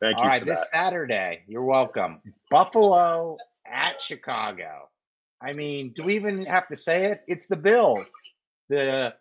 Thank 0.00 0.18
All 0.18 0.24
you 0.24 0.30
right, 0.30 0.40
for 0.40 0.46
this 0.46 0.58
that. 0.60 0.68
Saturday, 0.68 1.42
you're 1.48 1.64
welcome. 1.64 2.20
Buffalo 2.50 3.38
at 3.66 4.00
Chicago. 4.00 4.90
I 5.42 5.52
mean, 5.52 5.92
do 5.94 6.04
we 6.04 6.16
even 6.16 6.46
have 6.46 6.68
to 6.68 6.76
say 6.76 7.06
it? 7.06 7.22
It's 7.28 7.46
the 7.46 7.56
Bills. 7.56 8.10
The 8.68 9.14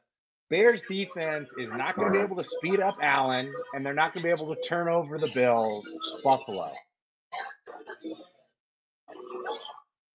Bears 0.50 0.84
defense 0.84 1.53
is 1.58 1.72
not 1.72 1.98
going 1.98 2.12
to 2.12 2.17
be 2.17 2.22
able 2.24 2.38
to 2.38 2.44
speed 2.44 2.79
up 2.79 2.98
Allen, 3.01 3.53
and 3.74 3.86
they're 3.86 3.94
not 3.94 4.13
going 4.13 4.22
to 4.22 4.27
be 4.27 4.32
able 4.32 4.55
to 4.55 4.62
turn 4.62 4.88
over 4.89 5.17
the 5.17 5.27
Bills. 5.34 5.88
Buffalo. 6.24 6.72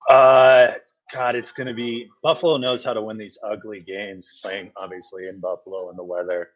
Uh, 0.08 0.72
God, 1.12 1.34
it's 1.34 1.52
going 1.52 1.66
to 1.66 1.74
be 1.74 2.08
Buffalo 2.22 2.56
knows 2.56 2.84
how 2.84 2.92
to 2.92 3.02
win 3.02 3.18
these 3.18 3.38
ugly 3.42 3.80
games, 3.80 4.40
playing 4.42 4.70
obviously 4.76 5.28
in 5.28 5.40
Buffalo 5.40 5.90
and 5.90 5.98
the 5.98 6.04
weather. 6.04 6.50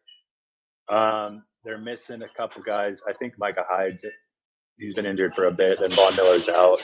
Um, 0.89 1.43
they're 1.65 1.79
missing 1.79 2.23
a 2.23 2.29
couple 2.37 2.63
guys. 2.63 3.03
I 3.09 3.13
think 3.15 3.35
Micah 3.39 3.65
Hyde's 3.69 4.05
he's 4.79 4.95
been 4.95 5.07
injured 5.07 5.35
for 5.35 5.45
a 5.45 5.53
bit. 5.53 5.81
Then 5.81 5.91
Von 5.91 6.15
Miller's 6.17 6.49
out. 6.49 6.79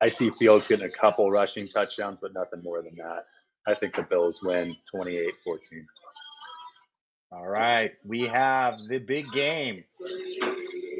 I 0.00 0.08
see 0.08 0.30
Fields 0.30 0.66
getting 0.66 0.86
a 0.86 0.90
couple 0.90 1.30
rushing 1.30 1.68
touchdowns, 1.68 2.20
but 2.20 2.32
nothing 2.32 2.62
more 2.62 2.82
than 2.82 2.94
that. 2.96 3.24
I 3.66 3.74
think 3.74 3.94
the 3.94 4.02
Bills 4.02 4.40
win 4.42 4.74
28-14. 4.94 5.30
All 7.32 7.46
right, 7.46 7.92
we 8.04 8.22
have 8.22 8.78
the 8.88 8.98
big 8.98 9.30
game. 9.30 9.84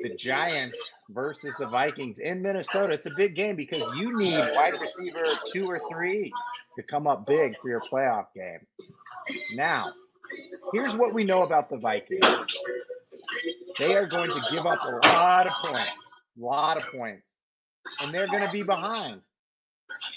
The 0.03 0.15
Giants 0.17 0.95
versus 1.11 1.55
the 1.59 1.67
Vikings 1.67 2.19
in 2.19 2.43
Minnesota. 2.43 2.95
It's 2.95 3.07
a 3.07 3.15
big 3.17 3.35
game 3.35 3.57
because 3.57 3.83
you 3.97 4.17
need 4.19 4.39
wide 4.39 4.75
receiver 4.81 5.25
two 5.53 5.67
or 5.67 5.81
three 5.91 6.33
to 6.77 6.83
come 6.83 7.07
up 7.07 7.27
big 7.27 7.55
for 7.61 7.69
your 7.69 7.83
playoff 7.93 8.27
game. 8.35 8.67
Now, 9.55 9.93
here's 10.73 10.95
what 10.95 11.15
we 11.15 11.25
know 11.25 11.43
about 11.43 11.71
the 11.71 11.77
Vikings. 11.77 12.25
They 13.79 13.95
are 13.97 14.07
going 14.07 14.33
to 14.33 14.41
give 14.51 14.67
up 14.67 14.81
a 14.83 15.07
lot 15.09 15.47
of 15.47 15.53
points, 15.65 15.91
a 16.39 16.45
lot 16.45 16.77
of 16.77 16.91
points, 16.91 17.27
and 18.03 18.13
they're 18.13 18.27
going 18.27 18.45
to 18.45 18.53
be 18.53 18.63
behind. 18.63 19.21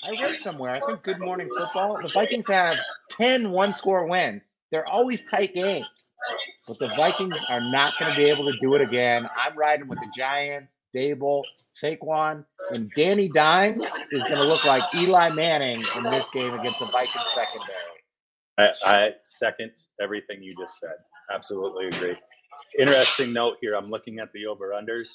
I 0.04 0.12
read 0.12 0.38
somewhere, 0.38 0.72
I 0.76 0.86
think 0.86 1.04
Good 1.04 1.20
Morning 1.20 1.50
Football, 1.58 2.00
the 2.02 2.10
Vikings 2.10 2.48
have 2.48 2.78
10 3.12 3.52
one 3.52 3.74
score 3.74 4.08
wins. 4.08 4.52
They're 4.72 4.88
always 4.88 5.24
tight 5.24 5.54
games. 5.54 5.88
But 6.68 6.80
the 6.80 6.88
Vikings 6.96 7.40
are 7.50 7.60
not 7.60 7.94
going 8.00 8.12
to 8.14 8.18
be 8.18 8.30
able 8.30 8.50
to 8.52 8.58
do 8.60 8.76
it 8.76 8.82
again. 8.82 9.28
I'm 9.38 9.58
riding 9.58 9.88
with 9.88 10.00
the 10.00 10.08
Giants, 10.16 10.78
Daboll, 10.96 11.44
Saquon, 11.76 12.46
and 12.72 12.90
Danny 12.96 13.28
Dimes 13.28 13.82
is 14.12 14.24
going 14.24 14.38
to 14.42 14.46
look 14.46 14.64
like 14.64 14.84
Eli 14.96 15.30
Manning 15.30 15.84
in 15.98 16.04
this 16.04 16.26
game 16.32 16.54
against 16.54 16.80
the 16.80 16.86
Vikings 16.86 17.26
secondary. 17.36 17.78
I, 18.58 18.72
I 18.86 19.10
second 19.24 19.72
everything 20.02 20.42
you 20.42 20.56
just 20.58 20.80
said. 20.80 20.96
Absolutely 21.34 21.88
agree. 21.88 22.16
Interesting 22.80 23.34
note 23.34 23.58
here. 23.60 23.76
I'm 23.76 23.90
looking 23.90 24.20
at 24.20 24.32
the 24.34 24.46
over 24.46 24.70
unders. 24.70 25.10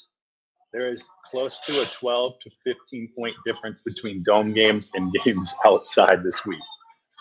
There 0.71 0.85
is 0.85 1.09
close 1.25 1.59
to 1.61 1.81
a 1.81 1.85
12 1.85 2.39
to 2.41 2.49
15 2.63 3.09
point 3.17 3.35
difference 3.43 3.81
between 3.81 4.21
dome 4.23 4.53
games 4.53 4.91
and 4.93 5.11
games 5.25 5.53
outside 5.65 6.23
this 6.23 6.45
week. 6.45 6.59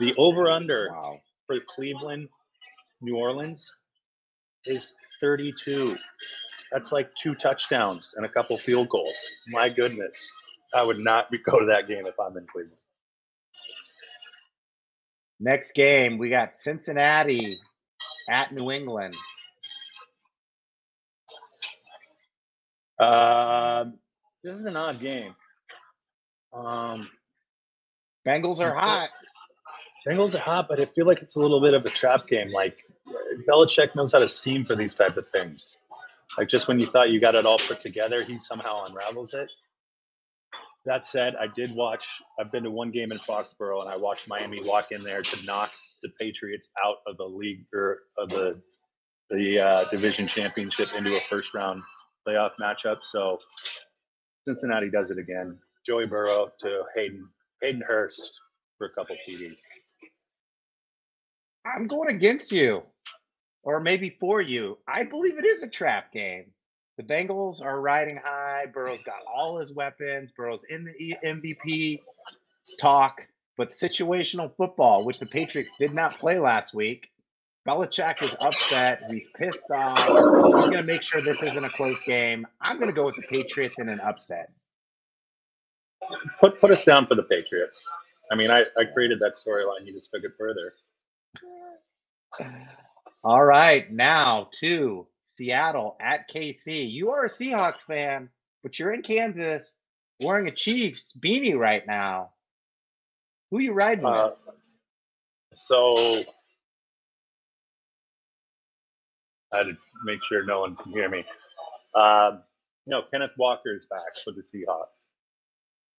The 0.01 0.15
over 0.19 0.51
under 0.51 0.91
Wow. 0.93 1.19
for 1.47 1.57
Cleveland, 1.75 2.29
New 3.01 3.17
Orleans 3.17 3.75
is 4.65 4.95
32. 5.21 5.97
That's 6.73 6.93
like 6.93 7.15
two 7.15 7.35
touchdowns 7.35 8.15
and 8.17 8.27
a 8.27 8.29
couple 8.29 8.59
field 8.59 8.89
goals. 8.89 9.19
My 9.49 9.69
goodness. 9.69 10.31
I 10.75 10.83
would 10.83 10.99
not 10.99 11.31
be- 11.31 11.39
go 11.45 11.59
to 11.59 11.67
that 11.67 11.89
game 11.89 12.07
if 12.07 12.19
I'm 12.21 12.37
in 12.37 12.47
Cleveland. 12.47 12.75
Next 15.41 15.73
game, 15.73 16.19
we 16.19 16.31
got 16.31 16.57
Cincinnati 16.57 17.59
at 18.29 18.53
New 18.53 18.73
England. 18.73 19.15
Um, 22.99 23.95
this 24.43 24.55
is 24.55 24.67
an 24.67 24.77
odd 24.77 25.01
game. 25.01 25.35
Um, 26.53 27.09
Bengals 28.27 28.59
are 28.59 28.75
hot. 28.75 29.11
Bengals 30.07 30.35
are 30.35 30.41
hot, 30.43 30.67
but 30.69 30.81
I 30.81 30.87
feel 30.87 31.07
like 31.07 31.23
it's 31.23 31.37
a 31.37 31.41
little 31.41 31.61
bit 31.61 31.75
of 31.75 31.85
a 31.85 31.91
trap 31.91 32.27
game. 32.27 32.51
Like 32.51 32.77
Belichick 33.49 33.95
knows 33.95 34.13
how 34.13 34.19
to 34.19 34.29
scheme 34.29 34.65
for 34.65 34.77
these 34.77 34.95
type 34.95 35.17
of 35.17 35.29
things. 35.31 35.79
Like 36.37 36.49
just 36.49 36.69
when 36.69 36.81
you 36.81 36.87
thought 36.87 37.11
you 37.11 37.21
got 37.21 37.35
it 37.35 37.47
all 37.47 37.59
put 37.59 37.81
together, 37.81 38.23
he 38.23 38.39
somehow 38.39 38.85
unravels 38.85 39.35
it. 39.35 39.51
That 40.85 41.07
said, 41.07 41.35
I 41.37 41.47
did 41.49 41.75
watch. 41.75 42.07
I've 42.39 42.53
been 42.53 42.65
to 42.65 42.71
one 42.71 42.91
game 42.91 43.13
in 43.13 43.19
Foxborough, 43.19 43.83
and 43.83 43.91
I 43.91 43.97
watched 43.97 44.29
Miami 44.29 44.63
walk 44.63 44.93
in 44.93 45.03
there 45.03 45.23
to 45.23 45.45
knock 45.45 45.73
the 46.03 46.09
Patriots 46.21 46.71
out 46.85 46.99
of 47.07 47.17
the 47.17 47.25
league 47.25 47.65
or 47.75 48.01
of 48.17 48.31
the 48.31 48.61
the 49.31 49.59
uh, 49.59 49.91
division 49.91 50.27
championship 50.27 50.89
into 50.97 51.15
a 51.15 51.21
first 51.29 51.53
round 51.53 51.83
playoff 52.27 52.53
matchup. 52.61 52.99
So 53.03 53.39
Cincinnati 54.47 54.89
does 54.91 55.11
it 55.11 55.19
again. 55.19 55.59
Joey 55.87 56.07
Burrow 56.07 56.49
to 56.61 56.85
Hayden 56.95 57.29
Hayden 57.61 57.83
Hurst 57.87 58.33
for 58.79 58.87
a 58.87 58.91
couple 58.95 59.17
TDs. 59.29 59.59
I'm 61.67 61.87
going 61.87 62.09
against 62.09 62.51
you, 62.51 62.83
or 63.63 63.81
maybe 63.81 64.17
for 64.21 64.41
you. 64.41 64.79
I 64.87 65.05
believe 65.05 65.39
it 65.39 65.45
is 65.45 65.63
a 65.63 65.69
trap 65.69 66.13
game. 66.13 66.47
The 66.97 67.03
Bengals 67.05 67.65
are 67.65 67.81
riding 67.81 68.17
high. 68.23 68.67
Burrow's 68.67 69.03
got 69.03 69.21
all 69.33 69.59
his 69.59 69.73
weapons. 69.73 70.33
Burrow's 70.37 70.65
in 70.69 70.85
the 70.85 70.93
E- 70.93 71.17
MVP 71.25 72.01
talk, 72.81 73.21
but 73.57 73.71
situational 73.71 74.55
football, 74.57 75.05
which 75.05 75.21
the 75.21 75.27
Patriots 75.27 75.71
did 75.79 75.95
not 75.95 76.19
play 76.19 76.39
last 76.39 76.75
week. 76.75 77.11
Belichick 77.69 78.23
is 78.23 78.35
upset. 78.41 79.03
He's 79.11 79.29
pissed 79.37 79.71
off. 79.71 79.99
He's 79.99 80.09
going 80.09 80.73
to 80.73 80.83
make 80.83 81.03
sure 81.03 81.21
this 81.21 81.43
isn't 81.43 81.65
a 81.65 81.69
close 81.69 82.03
game. 82.03 82.47
I'm 82.61 82.79
going 82.79 82.89
to 82.91 82.95
go 82.97 83.07
with 83.07 83.17
the 83.17 83.23
Patriots 83.23 83.75
in 83.79 83.89
an 83.89 84.01
upset. 84.01 84.51
Put 86.41 86.61
put 86.61 86.71
us 86.71 86.85
down 86.85 87.07
for 87.07 87.15
the 87.15 87.25
Patriots. 87.25 87.89
I 88.33 88.37
mean, 88.37 88.51
I, 88.51 88.65
I 88.77 88.85
created 88.93 89.21
that 89.21 89.35
storyline. 89.35 89.87
You 89.87 89.93
just 89.93 90.11
took 90.13 90.25
it 90.25 90.33
further. 90.39 90.73
All 93.25 93.45
right, 93.45 93.91
now 93.93 94.49
to 94.61 95.07
Seattle 95.37 95.97
at 96.01 96.31
KC. 96.31 96.91
You 96.91 97.11
are 97.11 97.25
a 97.25 97.29
Seahawks 97.29 97.81
fan, 97.81 98.29
but 98.63 98.79
you're 98.79 98.93
in 98.95 99.03
Kansas 99.03 99.77
wearing 100.23 100.49
a 100.49 100.53
Chiefs 100.55 101.13
beanie 101.19 101.57
right 101.57 101.87
now. 101.87 102.31
Who 103.51 103.61
you 103.61 103.73
riding 103.73 104.05
Uh, 104.05 104.31
with? 104.47 104.55
so 105.55 105.97
I 109.53 109.57
had 109.59 109.63
to 109.65 109.77
make 110.05 110.21
sure 110.29 110.45
no 110.45 110.61
one 110.61 110.77
can 110.77 110.93
hear 110.93 111.09
me. 111.09 111.25
Um, 111.95 112.43
no, 112.87 113.03
Kenneth 113.11 113.33
Walker 113.37 113.75
is 113.75 113.87
back 113.87 114.01
for 114.25 114.33
the 114.33 114.43
Seahawks. 114.43 114.87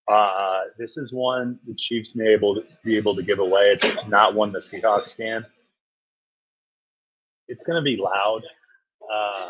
Uh, 0.08 0.62
this 0.78 0.98
is 0.98 1.12
one 1.14 1.60
the 1.68 1.76
Chiefs 1.76 2.16
may 2.16 2.28
able 2.30 2.56
to 2.56 2.64
be 2.84 2.98
able 2.98 3.16
to 3.16 3.22
give 3.24 3.40
away. 3.40 3.72
It's 3.82 4.08
not 4.08 4.34
one 4.34 4.52
the 4.52 4.60
Seahawks 4.60 5.16
can. 5.16 5.46
It's 7.50 7.63
going 7.63 7.75
to 7.75 7.84
be 7.84 7.98
loud. 7.98 8.44
Uh, 9.12 9.50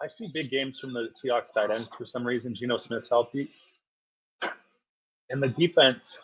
I 0.00 0.06
see 0.08 0.28
big 0.32 0.50
games 0.50 0.78
from 0.78 0.92
the 0.92 1.08
Seahawks 1.12 1.52
tight 1.52 1.70
ends 1.70 1.88
for 1.96 2.04
some 2.04 2.24
reason. 2.26 2.54
Geno 2.54 2.76
Smith's 2.76 3.08
healthy, 3.08 3.50
and 5.30 5.42
the 5.42 5.48
defense 5.48 6.22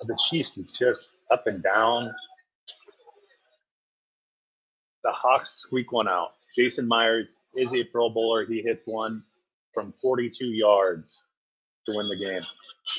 of 0.00 0.08
the 0.08 0.18
Chiefs 0.28 0.58
is 0.58 0.72
just 0.72 1.18
up 1.30 1.46
and 1.46 1.62
down. 1.62 2.12
The 5.04 5.12
Hawks 5.12 5.52
squeak 5.52 5.92
one 5.92 6.08
out. 6.08 6.32
Jason 6.56 6.88
Myers 6.88 7.36
is 7.54 7.72
a 7.72 7.84
Pro 7.84 8.10
Bowler. 8.10 8.44
He 8.44 8.60
hits 8.60 8.82
one 8.86 9.22
from 9.72 9.94
42 10.02 10.46
yards 10.46 11.22
to 11.86 11.94
win 11.94 12.08
the 12.08 12.16
game. 12.16 12.42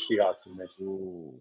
Seahawks 0.09 0.47
win. 0.47 0.67
Ooh. 0.81 1.39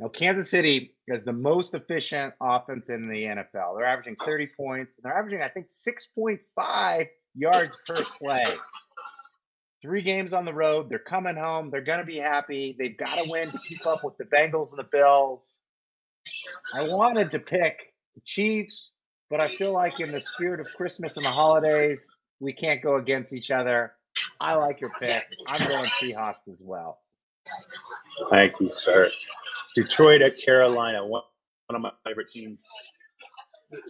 Now, 0.00 0.08
Kansas 0.08 0.50
City 0.50 0.94
is 1.08 1.24
the 1.24 1.32
most 1.34 1.74
efficient 1.74 2.32
offense 2.40 2.88
in 2.88 3.06
the 3.06 3.24
NFL. 3.24 3.76
They're 3.76 3.84
averaging 3.84 4.16
30 4.24 4.48
points, 4.56 4.96
and 4.96 5.04
they're 5.04 5.16
averaging, 5.16 5.42
I 5.42 5.48
think, 5.48 5.68
6.5 5.68 7.06
yards 7.34 7.78
per 7.86 8.02
play. 8.18 8.46
Three 9.82 10.00
games 10.00 10.32
on 10.32 10.46
the 10.46 10.54
road. 10.54 10.88
They're 10.88 10.98
coming 10.98 11.36
home. 11.36 11.70
They're 11.70 11.82
going 11.82 11.98
to 11.98 12.06
be 12.06 12.16
happy. 12.16 12.74
They've 12.78 12.96
got 12.96 13.16
to 13.16 13.30
win 13.30 13.48
to 13.48 13.58
keep 13.58 13.86
up 13.86 14.02
with 14.02 14.16
the 14.16 14.24
Bengals 14.24 14.70
and 14.70 14.78
the 14.78 14.88
Bills. 14.90 15.58
I 16.74 16.82
wanted 16.84 17.30
to 17.32 17.38
pick 17.38 17.92
the 18.14 18.22
Chiefs, 18.24 18.94
but 19.28 19.38
I 19.42 19.54
feel 19.56 19.74
like 19.74 20.00
in 20.00 20.12
the 20.12 20.20
spirit 20.22 20.60
of 20.60 20.66
Christmas 20.78 21.16
and 21.16 21.24
the 21.24 21.30
holidays, 21.30 22.10
we 22.40 22.54
can't 22.54 22.82
go 22.82 22.96
against 22.96 23.34
each 23.34 23.50
other. 23.50 23.92
I 24.40 24.54
like 24.54 24.80
your 24.80 24.92
pick. 24.98 25.24
I'm 25.46 25.68
going 25.68 25.90
Seahawks 26.02 26.48
as 26.48 26.62
well. 26.64 27.00
Thank 28.30 28.54
you, 28.60 28.68
sir. 28.68 29.10
Detroit 29.76 30.22
at 30.22 30.34
Carolina, 30.44 31.06
one, 31.06 31.22
one 31.66 31.76
of 31.76 31.82
my 31.82 31.92
favorite 32.04 32.30
teams. 32.30 32.64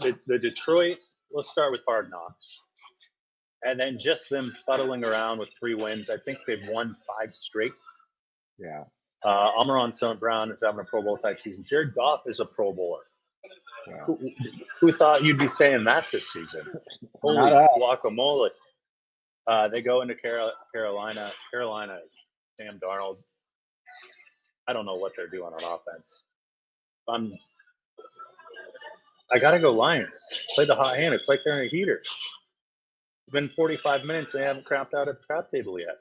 The, 0.00 0.18
the 0.26 0.38
Detroit, 0.38 0.98
let's 1.32 1.50
start 1.50 1.72
with 1.72 1.80
Hard 1.86 2.10
Knocks. 2.10 2.66
And 3.62 3.78
then 3.78 3.98
just 3.98 4.30
them 4.30 4.54
fuddling 4.66 5.04
around 5.04 5.38
with 5.38 5.50
three 5.58 5.74
wins. 5.74 6.08
I 6.10 6.16
think 6.24 6.38
they've 6.46 6.66
won 6.68 6.96
five 7.06 7.34
straight. 7.34 7.72
Yeah. 8.58 8.84
Uh, 9.22 9.50
Amon-Ra 9.58 9.90
St. 9.90 10.18
Brown 10.18 10.50
is 10.50 10.62
having 10.64 10.80
a 10.80 10.84
Pro 10.84 11.02
Bowl 11.02 11.18
type 11.18 11.40
season. 11.40 11.64
Jared 11.68 11.94
Goff 11.94 12.22
is 12.26 12.40
a 12.40 12.46
Pro 12.46 12.72
Bowler. 12.72 13.02
Yeah. 13.86 14.04
Who, 14.04 14.30
who 14.80 14.92
thought 14.92 15.24
you'd 15.24 15.38
be 15.38 15.48
saying 15.48 15.84
that 15.84 16.06
this 16.10 16.32
season? 16.32 16.62
Holy 17.22 17.50
guacamole. 17.78 18.50
Uh, 19.46 19.68
they 19.68 19.82
go 19.82 20.02
into 20.02 20.14
Carol- 20.14 20.52
Carolina. 20.74 21.30
Carolina 21.50 21.98
is 22.06 22.16
Sam 22.58 22.78
Darnold. 22.82 23.16
I 24.70 24.72
don't 24.72 24.86
know 24.86 24.94
what 24.94 25.12
they're 25.16 25.26
doing 25.26 25.52
on 25.52 25.64
offense. 25.64 26.22
I'm. 27.08 27.32
I 29.32 29.40
gotta 29.40 29.58
go 29.58 29.72
Lions. 29.72 30.24
Play 30.54 30.64
the 30.64 30.76
hot 30.76 30.96
hand. 30.96 31.12
It's 31.12 31.28
like 31.28 31.40
they're 31.44 31.56
in 31.58 31.64
a 31.66 31.68
heater. 31.68 31.96
It's 31.98 33.32
been 33.32 33.48
45 33.48 34.04
minutes. 34.04 34.32
They 34.32 34.42
haven't 34.42 34.64
crapped 34.66 34.94
out 34.94 35.08
at 35.08 35.18
the 35.18 35.26
crap 35.26 35.50
table 35.50 35.78
yet. 35.80 35.98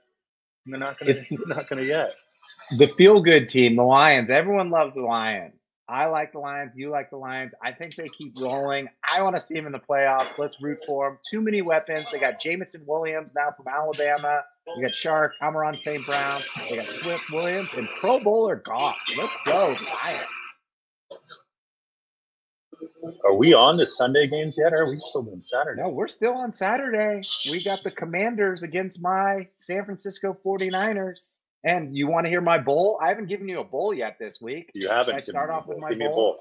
And 0.66 0.74
they're 0.74 0.80
not 0.80 1.00
gonna. 1.00 1.12
It's- 1.12 1.32
not 1.48 1.68
gonna 1.68 1.82
yet. 1.82 2.14
The 2.78 2.88
feel 2.90 3.22
good 3.22 3.48
team, 3.48 3.76
the 3.76 3.84
Lions. 3.84 4.30
Everyone 4.30 4.70
loves 4.70 4.96
the 4.96 5.02
Lions. 5.02 5.56
I 5.88 6.06
like 6.06 6.34
the 6.34 6.40
Lions. 6.40 6.74
You 6.76 6.92
like 6.92 7.10
the 7.10 7.18
Lions. 7.18 7.54
I 7.64 7.72
think 7.72 7.96
they 7.96 8.08
keep 8.08 8.34
rolling. 8.40 8.88
I 9.04 9.24
want 9.24 9.36
to 9.36 9.42
see 9.42 9.56
them 9.56 9.66
in 9.66 9.72
the 9.72 9.80
playoffs. 9.80 10.38
Let's 10.38 10.62
root 10.62 10.78
for 10.86 11.10
them. 11.10 11.18
Too 11.28 11.42
many 11.42 11.64
weapons. 11.64 12.06
They 12.12 12.20
got 12.20 12.40
Jameson 12.40 12.84
Williams 12.86 13.34
now 13.36 13.50
from 13.58 13.68
Alabama. 13.68 14.44
You 14.76 14.84
got 14.84 14.92
Chark, 14.92 15.32
Amon-Ra 15.42 15.76
St. 15.76 16.06
Brown. 16.06 16.42
They 16.70 16.78
got 16.78 16.86
Swift 16.86 17.32
Williams 17.32 17.74
and 17.74 17.88
Pro 18.00 18.20
Bowler 18.20 18.58
Goff. 18.58 18.98
Let's 19.18 19.36
go. 19.46 19.76
Are 23.26 23.34
we 23.36 23.54
on 23.54 23.78
the 23.78 23.86
Sunday 23.86 24.28
games 24.28 24.58
yet? 24.58 24.74
Or 24.74 24.84
are 24.84 24.90
we 24.90 24.98
still 25.00 25.24
doing 25.24 25.42
Saturday? 25.42 25.82
No, 25.82 25.90
we're 25.90 26.08
still 26.08 26.34
on 26.36 26.52
Saturday. 26.52 27.22
We 27.50 27.64
got 27.64 27.84
the 27.84 27.92
Commanders 27.92 28.64
against 28.64 29.02
my 29.02 29.48
San 29.56 29.86
Francisco 29.86 30.38
49ers. 30.46 31.36
And 31.64 31.96
you 31.96 32.08
want 32.08 32.26
to 32.26 32.30
hear 32.30 32.42
my 32.42 32.58
bowl? 32.58 33.00
I 33.02 33.10
haven't 33.10 33.28
given 33.28 33.50
you 33.50 33.60
a 33.60 33.66
bowl 33.66 33.94
yet 33.94 34.18
this 34.20 34.40
week. 34.40 34.72
You 34.74 34.88
haven't. 34.88 35.16
Should 35.26 35.36
I 35.36 35.40
start 35.40 35.50
off 35.50 35.68
with 35.68 35.78
my 35.78 35.90
Give 35.90 35.98
me 35.98 36.06
a 36.06 36.10
bowl? 36.10 36.38
bowl. 36.38 36.40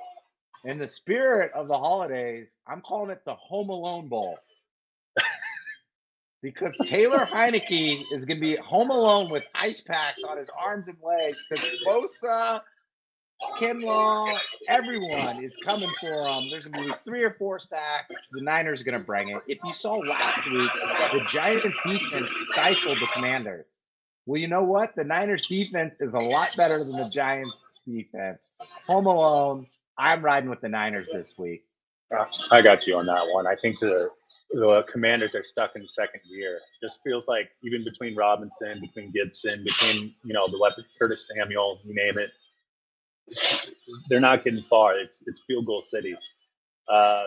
In 0.64 0.78
the 0.78 0.88
spirit 0.88 1.52
of 1.54 1.66
the 1.68 1.78
holidays, 1.78 2.56
I'm 2.66 2.80
calling 2.82 3.10
it 3.10 3.24
the 3.24 3.34
Home 3.34 3.70
Alone 3.70 4.08
Bowl. 4.08 4.38
Because 6.42 6.76
Taylor 6.86 7.26
Heinicke 7.30 8.04
is 8.12 8.24
going 8.24 8.38
to 8.38 8.40
be 8.40 8.56
home 8.56 8.90
alone 8.90 9.30
with 9.30 9.44
ice 9.54 9.80
packs 9.80 10.22
on 10.24 10.38
his 10.38 10.50
arms 10.58 10.88
and 10.88 10.96
legs 11.02 11.44
because 11.50 11.68
Bosa, 11.86 12.62
Kinlaw, 13.58 14.36
everyone 14.68 15.42
is 15.42 15.56
coming 15.64 15.90
for 16.00 16.24
him. 16.26 16.50
There's 16.50 16.66
going 16.66 16.72
to 16.72 16.80
be 16.80 16.86
these 16.86 17.00
three 17.04 17.22
or 17.24 17.34
four 17.38 17.58
sacks. 17.58 18.14
The 18.32 18.40
Niners 18.40 18.80
are 18.80 18.84
going 18.84 18.98
to 18.98 19.04
bring 19.04 19.30
it. 19.30 19.42
If 19.46 19.58
you 19.64 19.72
saw 19.72 19.94
last 19.94 20.50
week, 20.50 20.70
the 21.12 21.26
Giants 21.30 21.76
defense 21.84 22.28
stifled 22.52 22.98
the 22.98 23.06
Commanders. 23.12 23.68
Well, 24.26 24.40
you 24.40 24.48
know 24.48 24.62
what? 24.62 24.94
The 24.94 25.04
Niners 25.04 25.46
defense 25.46 25.94
is 26.00 26.14
a 26.14 26.18
lot 26.18 26.50
better 26.56 26.78
than 26.78 26.92
the 26.92 27.08
Giants 27.08 27.56
defense. 27.86 28.54
Home 28.86 29.06
alone. 29.06 29.66
I'm 29.96 30.22
riding 30.22 30.50
with 30.50 30.60
the 30.60 30.68
Niners 30.68 31.08
this 31.12 31.34
week. 31.38 31.64
I 32.50 32.62
got 32.62 32.86
you 32.86 32.96
on 32.98 33.06
that 33.06 33.26
one. 33.28 33.46
I 33.46 33.56
think 33.56 33.80
the 33.80 34.10
the 34.50 34.84
Commanders 34.90 35.34
are 35.34 35.44
stuck 35.44 35.76
in 35.76 35.86
second 35.86 36.20
gear. 36.28 36.60
Just 36.82 37.00
feels 37.04 37.28
like 37.28 37.50
even 37.62 37.84
between 37.84 38.16
Robinson, 38.16 38.80
between 38.80 39.10
Gibson, 39.10 39.64
between 39.64 40.14
you 40.24 40.32
know 40.32 40.48
the 40.48 40.58
weapon 40.58 40.84
Curtis 40.98 41.28
Samuel, 41.34 41.80
you 41.84 41.94
name 41.94 42.18
it, 42.18 42.30
they're 44.08 44.20
not 44.20 44.44
getting 44.44 44.62
far. 44.62 44.98
It's 44.98 45.22
it's 45.26 45.42
field 45.46 45.66
goal 45.66 45.82
city. 45.82 46.16
Uh, 46.88 47.24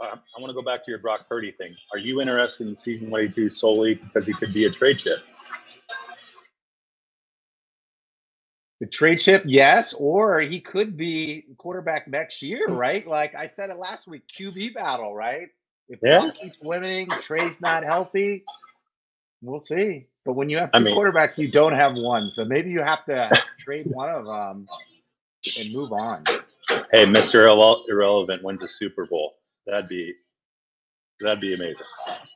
I, 0.00 0.12
I 0.14 0.40
want 0.40 0.50
to 0.50 0.54
go 0.54 0.62
back 0.62 0.84
to 0.84 0.90
your 0.90 1.00
Brock 1.00 1.28
Purdy 1.28 1.50
thing. 1.52 1.74
Are 1.92 1.98
you 1.98 2.20
interested 2.20 2.68
in 2.68 2.76
he 3.22 3.28
do 3.28 3.50
solely 3.50 3.94
because 3.94 4.26
he 4.26 4.34
could 4.34 4.52
be 4.52 4.64
a 4.66 4.70
trade 4.70 4.98
chip? 4.98 5.20
The 8.80 8.86
trade 8.86 9.16
chip, 9.16 9.42
yes, 9.44 9.92
or 9.92 10.40
he 10.40 10.60
could 10.60 10.96
be 10.96 11.46
quarterback 11.56 12.06
next 12.06 12.42
year, 12.42 12.66
hmm. 12.68 12.74
right? 12.74 13.06
Like 13.06 13.34
I 13.34 13.46
said 13.48 13.70
it 13.70 13.76
last 13.76 14.06
week, 14.06 14.22
QB 14.38 14.74
battle, 14.74 15.14
right? 15.14 15.48
If 15.88 15.98
Yeah. 16.02 16.30
Keeps 16.40 16.58
winning, 16.62 17.08
Trey's 17.22 17.60
not 17.60 17.82
healthy, 17.82 18.44
we'll 19.42 19.58
see. 19.58 20.06
But 20.24 20.34
when 20.34 20.50
you 20.50 20.58
have 20.58 20.70
I 20.74 20.78
two 20.78 20.84
mean- 20.84 20.96
quarterbacks, 20.96 21.38
you 21.38 21.50
don't 21.50 21.72
have 21.74 21.94
one, 21.96 22.28
so 22.30 22.44
maybe 22.44 22.70
you 22.70 22.80
have 22.82 23.04
to 23.06 23.30
trade 23.58 23.86
one 23.86 24.10
of 24.10 24.26
them 24.26 24.68
and 25.58 25.72
move 25.72 25.92
on. 25.92 26.24
Hey, 26.92 27.06
Mister 27.06 27.46
Irrele- 27.46 27.82
Irrelevant 27.88 28.42
wins 28.44 28.62
a 28.62 28.68
Super 28.68 29.06
Bowl. 29.06 29.34
That'd 29.66 29.88
be 29.88 30.14
that'd 31.20 31.40
be 31.40 31.54
amazing. 31.54 31.86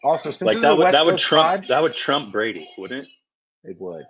Also, 0.02 0.30
since 0.30 0.46
Like 0.46 0.56
this 0.56 0.60
is 0.60 0.64
a 0.64 0.68
that 0.68 0.78
would 0.78 0.94
that 0.94 1.04
would 1.06 1.18
trump 1.18 1.62
pod, 1.62 1.68
that 1.68 1.82
would 1.82 1.94
trump 1.94 2.32
Brady, 2.32 2.68
wouldn't 2.78 3.04
it? 3.04 3.08
It 3.70 3.76
would. 3.80 4.04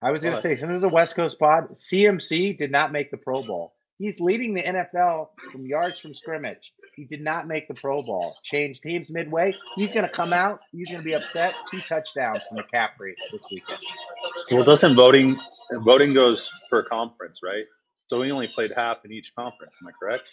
I 0.00 0.12
was 0.12 0.22
going 0.22 0.36
to 0.36 0.40
say, 0.40 0.54
since 0.54 0.68
this 0.68 0.78
is 0.78 0.84
a 0.84 0.88
West 0.88 1.16
Coast 1.16 1.38
pod, 1.38 1.70
CMC 1.70 2.56
did 2.56 2.70
not 2.70 2.92
make 2.92 3.10
the 3.10 3.16
Pro 3.16 3.42
Bowl. 3.42 3.74
He's 3.98 4.20
leading 4.20 4.54
the 4.54 4.62
NFL 4.62 5.30
from 5.50 5.66
yards 5.66 5.98
from 5.98 6.14
scrimmage. 6.14 6.72
He 6.94 7.04
did 7.04 7.20
not 7.20 7.48
make 7.48 7.66
the 7.66 7.74
Pro 7.74 8.02
Bowl. 8.02 8.36
Changed 8.44 8.82
teams 8.82 9.10
midway. 9.10 9.54
He's 9.74 9.92
going 9.92 10.06
to 10.06 10.12
come 10.12 10.32
out. 10.32 10.60
He's 10.70 10.88
going 10.88 11.00
to 11.00 11.04
be 11.04 11.14
upset. 11.14 11.54
Two 11.68 11.80
touchdowns 11.80 12.44
from 12.44 12.58
McCaffrey 12.58 13.14
this 13.32 13.42
weekend. 13.50 13.78
Well, 14.52 14.62
doesn't 14.62 14.94
voting 14.94 15.36
voting 15.82 16.14
goes 16.14 16.48
per 16.70 16.84
conference, 16.84 17.40
right? 17.42 17.64
So 18.06 18.22
he 18.22 18.30
only 18.30 18.46
played 18.46 18.70
half 18.74 19.04
in 19.04 19.12
each 19.12 19.32
conference. 19.36 19.78
Am 19.82 19.88
I 19.88 19.92
correct? 20.00 20.24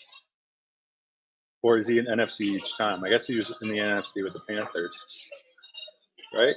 Or 1.64 1.80
is 1.80 1.88
he 1.88 1.98
in 1.98 2.06
NFC 2.06 2.42
each 2.42 2.78
time? 2.78 3.04
I 3.04 3.10
guess 3.10 3.26
he 3.26 3.36
was 3.36 3.52
in 3.64 3.70
the 3.70 3.78
NFC 3.78 4.24
with 4.24 4.34
the 4.34 4.42
Panthers, 4.48 5.30
right? 6.36 6.54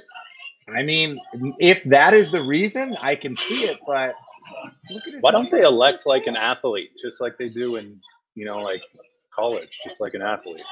I 0.75 0.83
mean, 0.83 1.19
if 1.59 1.83
that 1.85 2.13
is 2.13 2.31
the 2.31 2.41
reason, 2.41 2.95
I 3.01 3.15
can 3.15 3.35
see 3.35 3.65
it. 3.65 3.79
But 3.85 4.15
look 4.91 5.07
at 5.07 5.13
his 5.13 5.21
Why 5.21 5.31
don't 5.31 5.51
they 5.51 5.61
elect 5.61 6.05
like 6.05 6.27
an 6.27 6.35
athlete, 6.35 6.91
just 7.01 7.21
like 7.21 7.37
they 7.37 7.49
do 7.49 7.75
in 7.75 7.99
you 8.35 8.45
know 8.45 8.59
like 8.59 8.81
college, 9.33 9.69
just 9.83 10.01
like 10.01 10.13
an 10.13 10.21
athlete? 10.21 10.63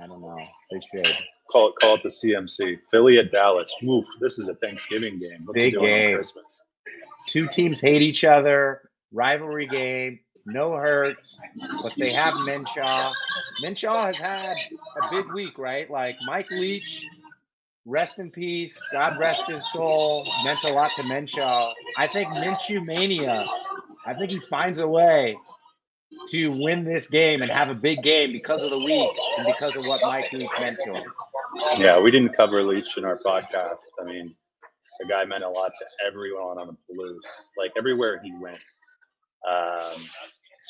I 0.00 0.06
don't 0.06 0.20
know. 0.20 0.38
They 0.70 0.80
should. 0.94 1.14
Call 1.50 1.68
it 1.68 1.74
call 1.80 1.94
it 1.94 2.02
the 2.02 2.08
CMC. 2.10 2.78
Philly 2.90 3.18
at 3.18 3.32
Dallas. 3.32 3.74
Oof, 3.82 4.04
this 4.20 4.38
is 4.38 4.48
a 4.48 4.54
Thanksgiving 4.56 5.18
game. 5.18 5.38
What's 5.44 5.62
Big 5.62 5.74
game. 5.74 6.14
Christmas? 6.14 6.62
two 7.28 7.46
teams 7.46 7.80
hate 7.80 8.02
each 8.02 8.24
other, 8.24 8.90
rivalry 9.12 9.66
game, 9.66 10.18
no 10.46 10.72
hurts, 10.72 11.38
but 11.82 11.94
they 11.96 12.12
have 12.12 12.34
Minshew. 12.34 13.12
Minshew 13.62 14.06
has 14.06 14.16
had 14.16 14.56
a 15.02 15.10
big 15.10 15.30
week, 15.32 15.58
right? 15.58 15.88
Like 15.90 16.16
Mike 16.26 16.50
Leach, 16.50 17.04
rest 17.88 18.18
in 18.18 18.30
peace, 18.30 18.80
God 18.92 19.18
rest 19.18 19.42
his 19.48 19.66
soul, 19.72 20.26
meant 20.44 20.62
a 20.64 20.72
lot 20.72 20.90
to 20.96 21.02
Minshew. 21.02 21.72
I 21.96 22.06
think 22.06 22.28
Minshew 22.28 22.84
mania. 22.84 23.46
I 24.06 24.14
think 24.14 24.30
he 24.30 24.40
finds 24.40 24.78
a 24.78 24.86
way 24.86 25.36
to 26.28 26.48
win 26.62 26.84
this 26.84 27.08
game 27.08 27.42
and 27.42 27.50
have 27.50 27.70
a 27.70 27.74
big 27.74 28.02
game 28.02 28.32
because 28.32 28.62
of 28.62 28.70
the 28.70 28.78
week 28.78 29.10
and 29.38 29.46
because 29.46 29.76
of 29.76 29.84
what 29.84 30.00
Mike 30.02 30.32
Leach 30.32 30.48
meant 30.60 30.78
to 30.84 30.92
him. 30.92 31.12
Yeah, 31.76 31.98
we 31.98 32.10
didn't 32.10 32.36
cover 32.36 32.62
Leach 32.62 32.96
in 32.96 33.04
our 33.04 33.18
podcast. 33.18 33.82
I 34.00 34.04
mean, 34.04 34.34
the 35.00 35.06
guy 35.06 35.24
meant 35.24 35.44
a 35.44 35.48
lot 35.48 35.72
to 35.78 36.06
everyone 36.06 36.58
on 36.58 36.66
the 36.66 36.94
Blues. 36.94 37.26
Like 37.56 37.72
everywhere 37.76 38.20
he 38.22 38.32
went, 38.38 38.58
um, 39.48 40.02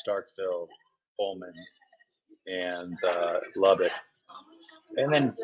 Starkville, 0.07 0.67
Pullman, 1.17 1.53
and 2.47 2.97
uh, 3.07 3.39
Lubbock. 3.55 3.91
And 4.97 5.13
then 5.13 5.35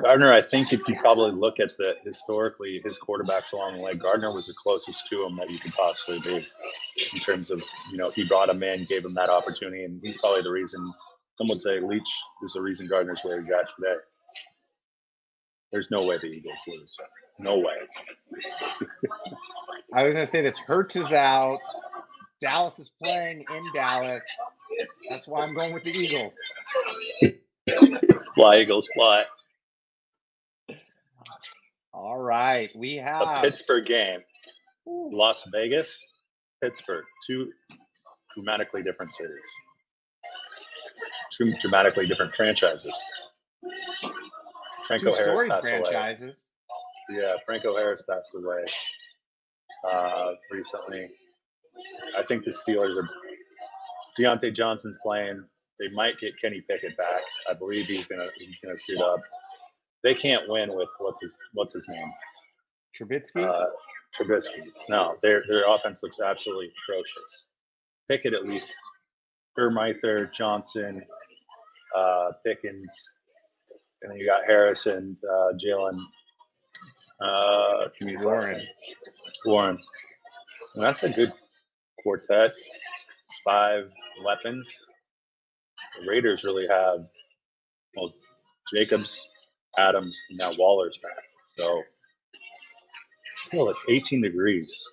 Gardner, 0.00 0.32
I 0.32 0.42
think 0.42 0.72
if 0.72 0.80
you 0.86 0.96
probably 1.00 1.32
look 1.32 1.60
at 1.60 1.70
the 1.78 1.96
historically 2.04 2.80
his 2.84 2.98
quarterbacks 2.98 3.52
along 3.52 3.76
the 3.76 3.80
way, 3.82 3.94
Gardner 3.94 4.32
was 4.32 4.46
the 4.46 4.54
closest 4.54 5.06
to 5.08 5.24
him 5.24 5.36
that 5.36 5.50
you 5.50 5.58
could 5.58 5.72
possibly 5.72 6.20
be 6.20 6.46
in 7.12 7.18
terms 7.20 7.50
of 7.50 7.62
you 7.90 7.96
know 7.96 8.10
he 8.10 8.24
brought 8.24 8.48
him 8.48 8.62
in, 8.62 8.84
gave 8.84 9.04
him 9.04 9.14
that 9.14 9.30
opportunity, 9.30 9.84
and 9.84 10.00
he's 10.02 10.20
probably 10.20 10.42
the 10.42 10.50
reason. 10.50 10.92
Some 11.36 11.48
would 11.48 11.62
say 11.62 11.80
Leach 11.80 12.08
is 12.44 12.52
the 12.52 12.60
reason 12.60 12.86
Gardner's 12.86 13.20
where 13.22 13.40
he's 13.40 13.50
at 13.50 13.66
today. 13.76 13.96
There's 15.72 15.90
no 15.90 16.04
way 16.04 16.18
the 16.18 16.26
Eagles 16.26 16.60
lose. 16.68 16.94
No 17.38 17.56
way. 17.56 17.76
I 19.94 20.02
was 20.02 20.14
going 20.14 20.26
to 20.26 20.30
say 20.30 20.42
this 20.42 20.58
Hurts 20.58 20.96
is 20.96 21.12
out. 21.12 21.60
Dallas 22.42 22.78
is 22.78 22.90
playing 23.02 23.44
in 23.50 23.64
Dallas. 23.74 24.22
That's 25.08 25.26
why 25.26 25.42
I'm 25.42 25.54
going 25.54 25.72
with 25.72 25.84
the 25.84 25.90
Eagles. 25.90 26.36
Fly 28.34 28.58
Eagles 28.58 28.88
fly. 28.94 29.24
All 31.92 32.18
right. 32.18 32.70
We 32.74 32.96
have 32.96 33.22
A 33.22 33.40
Pittsburgh 33.42 33.86
game. 33.86 34.20
Las 34.86 35.44
Vegas, 35.52 36.04
Pittsburgh. 36.62 37.04
Two 37.26 37.52
dramatically 38.34 38.82
different 38.82 39.12
cities. 39.12 39.36
Two 41.36 41.52
dramatically 41.60 42.06
different 42.06 42.34
franchises. 42.34 42.92
Franco 44.86 45.14
Harris 45.14 45.44
passed 45.48 45.66
away. 45.66 46.32
Yeah, 47.10 47.34
Franco 47.44 47.74
Harris 47.74 48.02
passed 48.08 48.32
away 48.34 48.64
uh, 49.90 50.32
recently. 50.50 51.08
I 52.18 52.22
think 52.22 52.44
the 52.44 52.50
Steelers 52.50 52.96
are. 52.96 53.08
Diontae 54.18 54.54
Johnson's 54.54 54.98
playing. 55.02 55.42
They 55.78 55.88
might 55.88 56.18
get 56.18 56.38
Kenny 56.40 56.60
Pickett 56.60 56.96
back. 56.96 57.22
I 57.50 57.54
believe 57.54 57.86
he's 57.86 58.06
gonna 58.06 58.28
he's 58.36 58.58
gonna 58.58 58.78
suit 58.78 59.00
up. 59.00 59.20
They 60.02 60.14
can't 60.14 60.48
win 60.48 60.74
with 60.74 60.88
what's 60.98 61.20
his 61.22 61.36
what's 61.52 61.74
his 61.74 61.88
name. 61.88 62.12
Trubisky. 62.98 63.48
Uh, 63.48 63.66
Trubisky. 64.18 64.68
No, 64.88 65.16
their 65.22 65.42
their 65.48 65.64
offense 65.66 66.02
looks 66.02 66.20
absolutely 66.20 66.70
atrocious. 66.70 67.46
Pickett 68.08 68.34
at 68.34 68.46
least. 68.46 68.76
Ermither, 69.58 70.30
Johnson, 70.34 71.02
uh, 71.94 72.30
Pickens, 72.44 73.10
and 74.00 74.10
then 74.10 74.18
you 74.18 74.26
got 74.26 74.40
Harris 74.46 74.86
and 74.86 75.16
uh, 75.24 75.52
Jalen. 75.62 75.98
Uh, 77.20 77.88
give 77.98 78.06
me 78.08 78.14
his 78.14 78.24
last 78.24 78.44
Warren. 78.44 78.66
Warren. 79.44 79.78
And 80.74 80.84
that's 80.84 81.02
a 81.02 81.10
good 81.10 81.32
quartet. 82.02 82.50
Five 83.44 83.90
weapons. 84.24 84.70
The 86.00 86.08
Raiders 86.08 86.44
really 86.44 86.66
have 86.68 87.06
well 87.96 88.12
Jacobs, 88.74 89.28
Adams, 89.78 90.22
and 90.30 90.38
now 90.38 90.52
Waller's 90.58 90.98
back. 91.02 91.24
So 91.56 91.82
still 93.36 93.68
it's 93.68 93.84
18 93.88 94.22
degrees. 94.22 94.84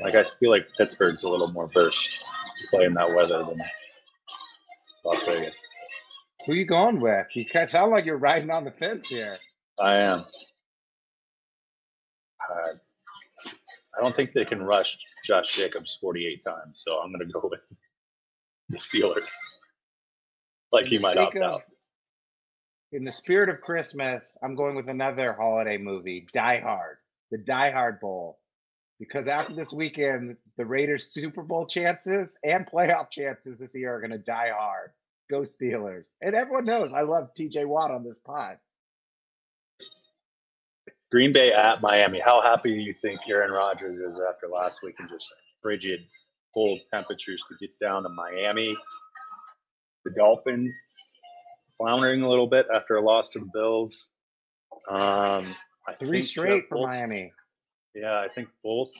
Like 0.00 0.14
I 0.14 0.24
feel 0.38 0.50
like 0.50 0.68
Pittsburgh's 0.76 1.22
a 1.22 1.28
little 1.28 1.48
more 1.48 1.68
versed 1.68 2.10
to 2.60 2.68
play 2.68 2.84
in 2.84 2.94
that 2.94 3.14
weather 3.14 3.44
than 3.44 3.58
Las 5.04 5.22
Vegas. 5.22 5.58
Who 6.44 6.52
are 6.52 6.56
you 6.56 6.66
going 6.66 7.00
with? 7.00 7.26
You 7.34 7.44
guys 7.44 7.70
sound 7.70 7.90
like 7.90 8.04
you're 8.04 8.18
riding 8.18 8.50
on 8.50 8.64
the 8.64 8.70
fence 8.70 9.08
here. 9.08 9.38
I 9.80 9.98
am. 9.98 10.20
Uh, 12.48 12.68
I 13.96 14.00
don't 14.00 14.14
think 14.14 14.32
they 14.32 14.44
can 14.44 14.62
rush 14.62 14.98
Josh 15.24 15.54
Jacobs 15.56 15.98
48 16.00 16.44
times, 16.44 16.82
so 16.86 16.98
I'm 16.98 17.10
going 17.10 17.26
to 17.26 17.32
go 17.32 17.48
with 17.50 17.60
the 18.68 18.78
Steelers. 18.78 19.32
Like 20.72 20.86
he 20.86 20.98
might 20.98 21.16
opt 21.16 21.36
out. 21.36 21.62
In 22.92 23.04
the 23.04 23.12
spirit 23.12 23.48
of 23.48 23.60
Christmas, 23.60 24.38
I'm 24.42 24.54
going 24.54 24.76
with 24.76 24.88
another 24.88 25.32
holiday 25.32 25.76
movie, 25.76 26.26
Die 26.32 26.60
Hard, 26.60 26.98
the 27.32 27.38
Die 27.38 27.70
Hard 27.70 27.98
Bowl. 27.98 28.38
Because 29.00 29.26
after 29.28 29.52
this 29.54 29.72
weekend, 29.72 30.36
the 30.56 30.64
Raiders' 30.64 31.12
Super 31.12 31.42
Bowl 31.42 31.66
chances 31.66 32.38
and 32.44 32.66
playoff 32.66 33.10
chances 33.10 33.58
this 33.58 33.74
year 33.74 33.94
are 33.94 34.00
going 34.00 34.12
to 34.12 34.18
die 34.18 34.50
hard. 34.56 34.92
Go 35.28 35.40
Steelers. 35.40 36.06
And 36.22 36.36
everyone 36.36 36.64
knows 36.64 36.92
I 36.92 37.02
love 37.02 37.30
TJ 37.34 37.66
Watt 37.66 37.90
on 37.90 38.04
this 38.04 38.18
pod. 38.18 38.58
Green 41.10 41.32
Bay 41.32 41.52
at 41.52 41.82
Miami. 41.82 42.20
How 42.20 42.40
happy 42.40 42.72
do 42.72 42.80
you 42.80 42.94
think 42.94 43.20
Aaron 43.28 43.50
Rodgers 43.50 43.96
is 43.96 44.20
after 44.28 44.46
last 44.46 44.82
week 44.82 44.94
and 45.00 45.08
just 45.08 45.26
frigid, 45.60 46.00
cold 46.54 46.80
temperatures 46.92 47.42
to 47.48 47.56
get 47.60 47.78
down 47.80 48.04
to 48.04 48.08
Miami? 48.08 48.76
The 50.04 50.12
Dolphins 50.12 50.80
floundering 51.78 52.22
a 52.22 52.28
little 52.28 52.46
bit 52.46 52.66
after 52.74 52.96
a 52.96 53.00
loss 53.00 53.28
to 53.30 53.38
the 53.40 53.50
Bills. 53.52 54.08
Um, 54.90 55.54
I 55.88 55.94
Three 55.98 56.20
think 56.20 56.24
straight 56.30 56.68
for 56.68 56.76
Bolt- 56.76 56.88
Miami. 56.88 57.32
Yeah, 57.94 58.20
I 58.20 58.28
think 58.34 58.48
both. 58.62 58.90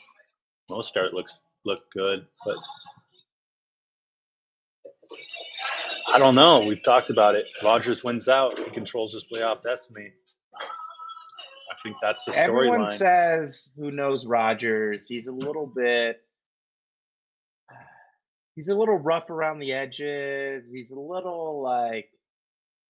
Most 0.70 0.88
start 0.88 1.12
looks 1.14 1.40
look 1.64 1.80
good, 1.92 2.26
but 2.44 2.56
I 6.08 6.18
don't 6.18 6.34
know. 6.34 6.60
We've 6.60 6.82
talked 6.82 7.10
about 7.10 7.34
it. 7.34 7.46
Rodgers 7.62 8.02
wins 8.04 8.28
out. 8.28 8.58
He 8.58 8.70
controls 8.70 9.12
his 9.12 9.24
playoff 9.24 9.62
destiny. 9.62 10.12
I 10.54 11.74
think 11.82 11.96
that's 12.00 12.24
the 12.24 12.32
storyline. 12.32 12.36
Everyone 12.38 12.80
storyline. 12.86 12.98
says 12.98 13.70
who 13.76 13.90
knows 13.90 14.26
Rodgers. 14.26 15.06
He's 15.06 15.26
a 15.26 15.32
little 15.32 15.66
bit. 15.66 16.20
He's 18.56 18.68
a 18.68 18.74
little 18.74 18.96
rough 18.98 19.28
around 19.30 19.58
the 19.58 19.72
edges. 19.72 20.70
He's 20.72 20.90
a 20.90 20.98
little 20.98 21.62
like 21.62 22.08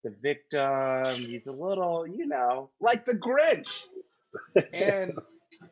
the 0.04 0.14
victim. 0.22 1.04
He's 1.14 1.46
a 1.46 1.52
little, 1.52 2.06
you 2.06 2.26
know, 2.26 2.70
like 2.80 3.04
the 3.06 3.14
Grinch. 3.14 3.70
And 4.72 5.18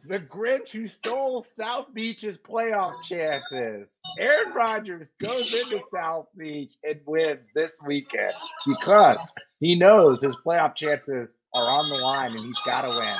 the 0.06 0.20
Grinch 0.20 0.70
who 0.70 0.87
stole 0.87 1.44
South 1.44 1.92
Beach's 1.92 2.38
playoff 2.38 3.02
chances. 3.02 3.98
Aaron 4.18 4.52
Rodgers 4.52 5.12
goes 5.20 5.52
into 5.52 5.80
South 5.92 6.26
Beach 6.37 6.72
and 6.82 7.00
wins 7.06 7.40
this 7.54 7.78
weekend 7.87 8.34
because 8.66 9.34
he 9.60 9.74
knows 9.74 10.22
his 10.22 10.37
playoff 10.37 10.76
chances 10.76 11.34
are 11.52 11.66
on 11.66 11.88
the 11.88 11.96
line 11.96 12.32
and 12.32 12.40
he's 12.40 12.58
got 12.64 12.82
to 12.82 12.96
win. 12.96 13.16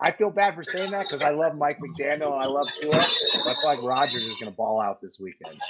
I 0.00 0.12
feel 0.12 0.30
bad 0.30 0.54
for 0.54 0.62
saying 0.62 0.92
that 0.92 1.06
because 1.08 1.22
I 1.22 1.30
love 1.30 1.56
Mike 1.56 1.80
McDaniel 1.80 2.32
and 2.32 2.42
I 2.42 2.46
love 2.46 2.68
Tua, 2.80 2.92
but 2.92 3.46
I 3.46 3.54
feel 3.54 3.64
like 3.64 3.82
Rodgers 3.82 4.22
is 4.22 4.36
going 4.38 4.52
to 4.52 4.56
ball 4.56 4.80
out 4.80 5.00
this 5.00 5.18
weekend. 5.18 5.60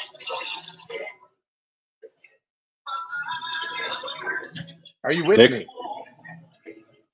Are 5.08 5.12
you 5.12 5.24
with 5.24 5.38
Nick? 5.38 5.52
me? 5.52 5.66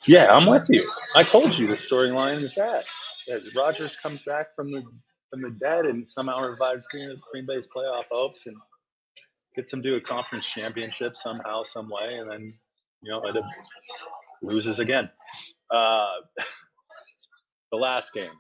Yeah, 0.09 0.35
I'm 0.35 0.47
with 0.47 0.65
you. 0.69 0.91
I 1.15 1.23
told 1.23 1.57
you 1.57 1.69
the 1.69 1.75
storyline 1.75 2.43
is 2.43 2.57
that 2.57 2.89
that 3.29 3.43
Rodgers 3.55 3.95
comes 4.03 4.21
back 4.23 4.49
from 4.57 4.73
the 4.73 4.83
from 5.31 5.43
the 5.43 5.51
dead 5.51 5.85
and 5.85 6.11
somehow 6.11 6.41
revives 6.41 6.89
Green, 6.89 7.17
Green 7.31 7.47
Bay's 7.47 7.69
playoff 7.69 8.03
hopes 8.11 8.47
and 8.47 8.57
gets 9.55 9.71
them 9.71 9.81
to 9.85 9.95
a 9.95 10.01
conference 10.01 10.45
championship 10.45 11.15
somehow, 11.15 11.63
some 11.63 11.89
way, 11.89 12.17
and 12.19 12.29
then 12.29 12.53
you 13.01 13.13
know 13.13 13.23
it 13.29 13.37
loses 14.43 14.81
again. 14.81 15.09
Uh, 15.71 16.09
the 17.71 17.79
last 17.79 18.13
game. 18.13 18.35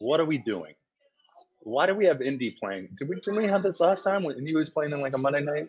What 0.00 0.18
are 0.18 0.26
we 0.26 0.38
doing? 0.38 0.74
Why 1.60 1.86
do 1.86 1.94
we 1.94 2.06
have 2.06 2.20
Indy 2.20 2.50
playing? 2.50 2.88
Did 2.98 3.08
we 3.08 3.14
didn't 3.14 3.36
we 3.36 3.46
have 3.46 3.62
this 3.62 3.78
last 3.78 4.02
time 4.02 4.24
when 4.24 4.38
Indy 4.38 4.56
was 4.56 4.70
playing 4.70 4.90
in 4.90 5.00
like 5.00 5.14
a 5.14 5.18
Monday 5.18 5.40
night? 5.40 5.68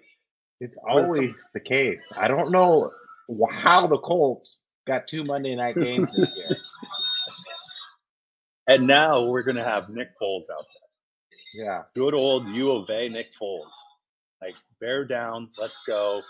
It's 0.60 0.78
What 0.82 1.04
is 1.04 1.10
some- 1.10 1.16
always 1.18 1.50
the 1.54 1.60
case. 1.60 2.06
I 2.16 2.28
don't 2.28 2.52
know 2.52 2.92
how 3.52 3.88
the 3.88 3.98
Colts 4.00 4.62
got 4.88 5.08
two 5.08 5.24
Monday 5.24 5.56
night 5.56 5.76
games 5.76 6.16
this 6.16 6.36
year. 6.38 6.58
And 8.70 8.86
now 8.86 9.26
we're 9.30 9.44
gonna 9.44 9.64
have 9.64 9.88
Nick 9.90 10.10
Foles 10.22 10.44
out 10.52 10.66
there. 10.66 11.66
Yeah. 11.66 11.84
good 11.96 12.14
old 12.14 12.48
U 12.50 12.72
of 12.74 12.90
A 12.90 13.08
Nick 13.08 13.30
Foles. 13.42 13.72
Like 14.42 14.56
bear 14.82 15.06
down, 15.06 15.50
let's 15.58 15.82
go, 15.88 16.22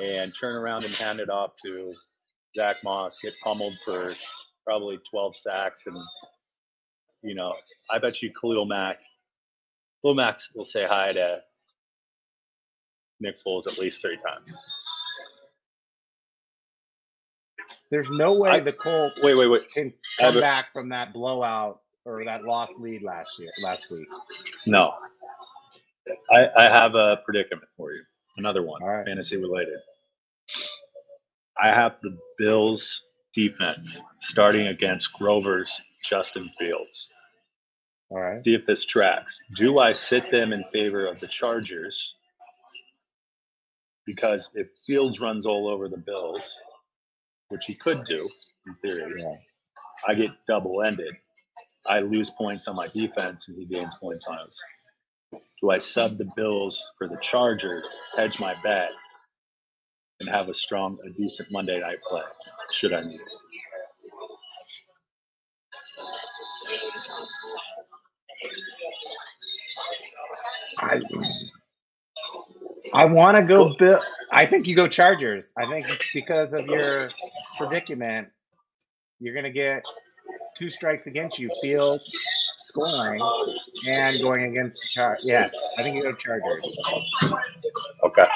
and 0.00 0.32
turn 0.40 0.54
around 0.54 0.84
and 0.84 0.94
hand 0.94 1.18
it 1.18 1.28
off 1.28 1.50
to 1.64 1.92
Zach 2.56 2.76
Moss, 2.84 3.18
get 3.20 3.34
pummeled 3.42 3.76
for 3.84 4.12
probably 4.64 4.98
12 5.10 5.36
sacks, 5.36 5.86
and 5.86 5.96
you 7.22 7.34
know, 7.34 7.54
I 7.90 7.98
bet 7.98 8.22
you 8.22 8.30
Khalil 8.40 8.66
Mack, 8.66 8.98
Khalil 10.02 10.14
Mack 10.14 10.38
will 10.54 10.64
say 10.64 10.86
hi 10.86 11.10
to 11.10 11.40
Nick 13.20 13.36
Foles 13.44 13.66
at 13.66 13.78
least 13.78 14.00
three 14.00 14.16
times. 14.16 14.54
There's 17.90 18.08
no 18.10 18.38
way 18.38 18.50
I- 18.50 18.60
the 18.60 18.72
Colts 18.72 19.22
Wait, 19.22 19.34
wait, 19.34 19.46
wait. 19.46 19.68
can 19.70 19.92
come 20.18 20.40
back 20.40 20.72
from 20.72 20.88
that 20.90 21.12
blowout 21.12 21.80
or 22.04 22.24
that 22.24 22.42
lost 22.44 22.78
lead 22.78 23.02
last 23.02 23.30
year, 23.38 23.50
last 23.62 23.90
week. 23.90 24.06
No. 24.66 24.92
I, 26.30 26.48
I 26.56 26.62
have 26.64 26.94
a 26.94 27.18
predicament 27.24 27.68
for 27.76 27.92
you. 27.92 28.02
Another 28.36 28.62
one, 28.62 28.82
right. 28.82 29.06
fantasy 29.06 29.36
related. 29.36 29.78
I 31.62 31.68
have 31.68 32.00
the 32.02 32.18
Bills 32.36 33.02
defense 33.32 34.02
starting 34.20 34.66
against 34.66 35.12
Grover's 35.12 35.80
Justin 36.04 36.50
Fields. 36.58 37.08
All 38.10 38.20
right. 38.20 38.44
See 38.44 38.54
if 38.54 38.66
this 38.66 38.84
tracks. 38.84 39.38
Do 39.56 39.78
I 39.78 39.92
sit 39.92 40.30
them 40.30 40.52
in 40.52 40.64
favor 40.72 41.06
of 41.06 41.20
the 41.20 41.28
Chargers? 41.28 42.16
Because 44.06 44.50
if 44.54 44.68
Fields 44.86 45.20
runs 45.20 45.46
all 45.46 45.68
over 45.68 45.88
the 45.88 45.98
Bills, 45.98 46.56
which 47.48 47.66
he 47.66 47.74
could 47.74 48.04
do 48.04 48.28
in 48.66 48.74
theory, 48.82 49.22
Yeah. 49.22 49.36
I 50.06 50.14
get 50.14 50.30
double 50.48 50.82
ended. 50.82 51.14
I 51.86 52.00
lose 52.00 52.30
points 52.30 52.68
on 52.68 52.76
my 52.76 52.88
defense 52.88 53.48
and 53.48 53.58
he 53.58 53.66
gains 53.66 53.94
points 53.96 54.26
on 54.26 54.38
us. 54.38 54.60
Do 55.62 55.70
I 55.70 55.78
sub 55.80 56.18
the 56.18 56.30
Bills 56.36 56.82
for 56.98 57.08
the 57.08 57.18
Chargers, 57.18 57.96
hedge 58.16 58.38
my 58.40 58.54
bet, 58.62 58.90
and 60.20 60.28
have 60.28 60.48
a 60.48 60.54
strong, 60.54 60.98
a 61.06 61.10
decent 61.10 61.50
Monday 61.52 61.80
night 61.80 62.00
play? 62.02 62.22
Should 62.72 62.92
I 62.94 63.04
need 63.04 63.20
it? 63.20 63.32
I 70.78 71.00
I 72.94 73.04
want 73.06 73.36
to 73.36 73.44
go 73.44 73.74
Bill. 73.76 74.00
I 74.32 74.46
think 74.46 74.68
you 74.68 74.76
go 74.76 74.86
Chargers. 74.86 75.52
I 75.58 75.66
think 75.66 75.86
because 76.14 76.52
of 76.52 76.66
your 76.66 77.10
predicament, 77.58 78.28
you're 79.18 79.34
going 79.34 79.44
to 79.44 79.50
get 79.50 79.82
two 80.56 80.70
strikes 80.70 81.06
against 81.08 81.38
you, 81.38 81.50
field 81.60 82.00
scoring 82.68 83.20
and 83.88 84.20
going 84.20 84.44
against 84.44 84.82
the 84.82 84.88
Char. 84.92 85.18
Yes, 85.22 85.54
I 85.78 85.82
think 85.82 85.96
you 85.96 86.02
go 86.02 86.12
Chargers. 86.14 86.64
Okay. 88.04 88.26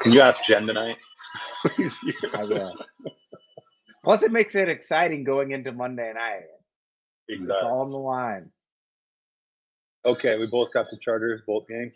Can 0.00 0.12
you 0.12 0.20
ask 0.20 0.42
Jen 0.44 0.66
tonight? 0.66 0.96
I 2.34 2.44
will. 2.44 2.74
Plus, 4.02 4.22
it 4.22 4.32
makes 4.32 4.54
it 4.54 4.68
exciting 4.68 5.24
going 5.24 5.52
into 5.52 5.72
Monday 5.72 6.12
night. 6.14 6.42
Exactly. 7.28 7.54
It's 7.54 7.64
all 7.64 7.80
on 7.80 7.90
the 7.90 7.98
line. 7.98 8.50
Okay, 10.04 10.38
we 10.38 10.46
both 10.46 10.70
got 10.72 10.86
the 10.90 10.98
Chargers, 11.00 11.40
both 11.46 11.66
games. 11.66 11.94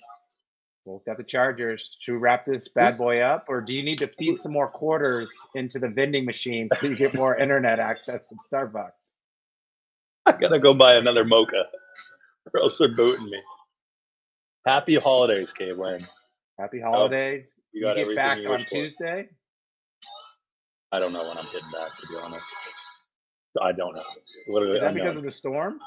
Got 1.07 1.19
the 1.19 1.25
Chargers. 1.25 1.97
Should 2.01 2.13
we 2.13 2.19
wrap 2.19 2.47
this 2.47 2.69
bad 2.69 2.97
boy 2.99 3.21
up, 3.21 3.45
or 3.49 3.61
do 3.61 3.75
you 3.75 3.83
need 3.83 3.99
to 3.99 4.09
feed 4.19 4.39
some 4.39 4.53
more 4.53 4.69
quarters 4.69 5.31
into 5.55 5.79
the 5.79 5.89
vending 5.89 6.25
machine 6.25 6.69
so 6.77 6.87
you 6.87 6.97
get 6.97 7.15
more 7.15 7.37
internet 7.37 7.79
access 7.79 8.27
at 8.31 8.37
Starbucks? 8.51 8.91
I 10.27 10.33
gotta 10.33 10.59
go 10.59 10.75
buy 10.75 10.95
another 10.95 11.25
mocha, 11.25 11.65
or 12.55 12.63
else 12.63 12.79
they're 12.79 12.89
booting 12.95 13.31
me. 13.31 13.41
Happy 14.67 14.97
holidays, 14.97 15.53
Caitlin. 15.59 16.07
Happy 16.59 16.81
holidays. 16.81 17.55
Oh, 17.59 17.63
you 17.73 17.89
You, 17.89 17.95
get 17.95 18.17
back 18.17 18.39
on. 18.49 18.65
Tuesday. 18.67 19.29
I 20.93 20.99
don't 20.99 21.13
know 21.13 21.27
when 21.29 21.37
I'm 21.39 21.45
getting 21.53 21.71
back, 21.71 21.91
to 22.01 22.07
be 22.09 22.15
honest. 22.23 22.45
I 23.63 23.73
don't 23.73 23.95
know. 23.95 24.03
Literally, 24.49 24.77
Is 24.77 24.81
that 24.83 24.89
unknown. 24.91 25.05
because 25.05 25.17
of 25.19 25.25
the 25.25 25.31
storm? 25.31 25.81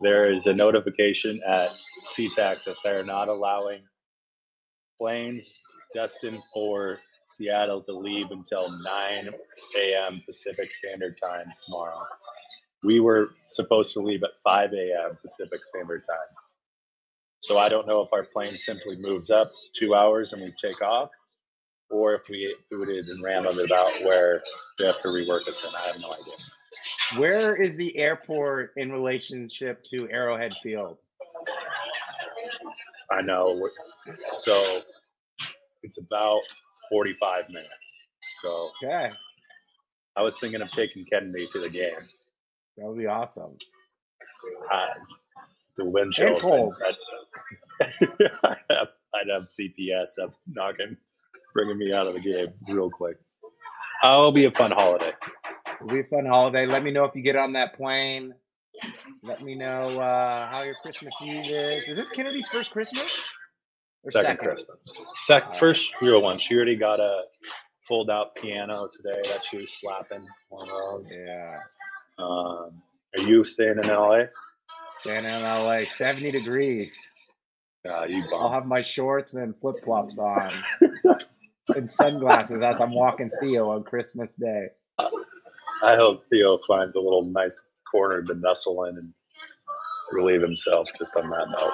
There 0.00 0.32
is 0.32 0.46
a 0.46 0.52
notification 0.52 1.40
at 1.46 1.70
SeaTac 2.06 2.64
that 2.64 2.76
they're 2.84 3.04
not 3.04 3.28
allowing 3.28 3.82
planes 4.98 5.58
destined 5.94 6.40
for 6.52 6.98
Seattle 7.28 7.82
to 7.82 7.92
leave 7.92 8.30
until 8.30 8.70
9 8.82 9.30
a.m. 9.78 10.22
Pacific 10.26 10.72
Standard 10.72 11.18
Time 11.22 11.46
tomorrow. 11.64 12.00
We 12.84 13.00
were 13.00 13.30
supposed 13.48 13.92
to 13.94 14.00
leave 14.00 14.22
at 14.22 14.30
5 14.44 14.72
a.m. 14.72 15.18
Pacific 15.22 15.60
Standard 15.64 16.04
Time. 16.08 16.36
So 17.40 17.58
I 17.58 17.68
don't 17.68 17.86
know 17.86 18.00
if 18.00 18.12
our 18.12 18.24
plane 18.24 18.58
simply 18.58 18.96
moves 18.96 19.30
up 19.30 19.52
two 19.78 19.94
hours 19.94 20.32
and 20.32 20.42
we 20.42 20.52
take 20.60 20.82
off, 20.82 21.10
or 21.90 22.14
if 22.14 22.22
we 22.28 22.48
get 22.48 22.56
booted 22.70 23.06
and 23.06 23.22
rammed 23.22 23.46
about 23.46 23.92
where 24.04 24.42
they 24.78 24.86
have 24.86 25.00
to 25.02 25.08
rework 25.08 25.48
us 25.48 25.64
in. 25.64 25.70
I 25.74 25.92
have 25.92 26.00
no 26.00 26.12
idea. 26.12 26.34
Where 27.16 27.56
is 27.56 27.76
the 27.76 27.96
airport 27.96 28.72
in 28.76 28.90
relationship 28.92 29.82
to 29.84 30.08
Arrowhead 30.10 30.54
Field? 30.54 30.98
I 33.10 33.22
know. 33.22 33.68
So 34.40 34.80
it's 35.82 35.98
about 35.98 36.40
45 36.90 37.48
minutes. 37.48 37.70
So 38.42 38.70
Okay, 38.82 39.10
I 40.16 40.22
was 40.22 40.38
thinking 40.38 40.60
of 40.62 40.70
taking 40.70 41.04
Kennedy 41.04 41.48
to 41.52 41.60
the 41.60 41.70
game. 41.70 41.94
that 42.76 42.86
would 42.86 42.98
be 42.98 43.06
awesome. 43.06 43.56
Uh, 44.72 44.86
the 45.78 45.84
wind 45.84 46.12
chill. 46.12 46.34
And 46.34 46.40
cold. 46.42 46.76
I'd, 47.80 47.94
I'd 48.44 48.56
have, 48.70 48.88
I'd 49.14 49.30
have 49.32 49.44
CPS 49.44 50.18
up 50.22 50.34
knocking, 50.46 50.96
bringing 51.54 51.78
me 51.78 51.92
out 51.92 52.06
of 52.06 52.14
the 52.14 52.20
game 52.20 52.48
real 52.68 52.90
quick. 52.90 53.16
Oh, 54.02 54.18
it'll 54.20 54.32
be 54.32 54.44
a 54.44 54.50
fun 54.52 54.72
holiday. 54.72 55.12
It'll 55.76 55.88
be 55.92 56.00
a 56.00 56.04
fun 56.04 56.26
holiday. 56.26 56.66
Let 56.66 56.82
me 56.82 56.90
know 56.90 57.04
if 57.04 57.14
you 57.14 57.22
get 57.22 57.36
on 57.36 57.52
that 57.54 57.74
plane. 57.74 58.34
Let 59.22 59.42
me 59.42 59.54
know 59.54 59.98
uh, 59.98 60.48
how 60.48 60.62
your 60.62 60.74
Christmas 60.82 61.14
Eve 61.22 61.46
is. 61.46 61.88
Is 61.88 61.96
this 61.96 62.08
Kennedy's 62.08 62.48
first 62.48 62.70
Christmas? 62.70 63.32
Or 64.04 64.10
Second, 64.10 64.38
Christmas. 64.38 64.78
Sec- 65.24 65.56
first 65.56 65.92
real 66.00 66.22
one. 66.22 66.38
She 66.38 66.54
already 66.54 66.76
got 66.76 67.00
a 67.00 67.22
fold 67.88 68.10
out 68.10 68.34
piano 68.36 68.88
today 68.94 69.20
that 69.30 69.44
she 69.44 69.58
was 69.58 69.72
slapping 69.72 70.26
those. 70.50 71.06
Yeah. 71.10 71.58
Um, 72.18 72.82
are 73.16 73.22
you 73.22 73.44
staying 73.44 73.78
in 73.82 73.88
LA? 73.88 74.24
Staying 75.00 75.24
in 75.24 75.42
LA, 75.42 75.84
70 75.88 76.30
degrees. 76.30 76.96
Uh, 77.88 78.04
you 78.04 78.24
I'll 78.34 78.50
have 78.50 78.66
my 78.66 78.82
shorts 78.82 79.34
and 79.34 79.54
flip 79.60 79.76
flops 79.84 80.18
on 80.18 80.52
and 81.68 81.88
sunglasses 81.88 82.62
as 82.62 82.80
I'm 82.80 82.92
walking 82.92 83.30
Theo 83.40 83.70
on 83.70 83.84
Christmas 83.84 84.32
Day. 84.34 84.68
I 85.82 85.96
hope 85.96 86.24
Theo 86.30 86.58
finds 86.66 86.94
a 86.96 87.00
little 87.00 87.24
nice 87.24 87.62
corner 87.90 88.22
to 88.22 88.34
nestle 88.34 88.84
in 88.84 88.96
and 88.96 89.12
relieve 90.12 90.42
himself 90.42 90.88
just 90.98 91.12
on 91.16 91.30
that 91.30 91.48
note. 91.50 91.72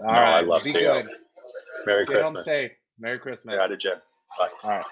All 0.00 0.06
No, 0.06 0.12
right, 0.12 0.38
I 0.38 0.40
love 0.40 0.62
be 0.62 0.72
Theo. 0.72 0.94
good. 0.94 1.08
Merry 1.86 2.06
Get 2.06 2.22
home 2.22 2.36
safe. 2.36 2.72
Merry 2.98 3.18
Christmas. 3.18 3.56
Yeah, 3.58 3.66
to 3.66 3.76
Jim. 3.76 3.94
Bye. 4.38 4.48
All 4.62 4.70
right. 4.70 4.84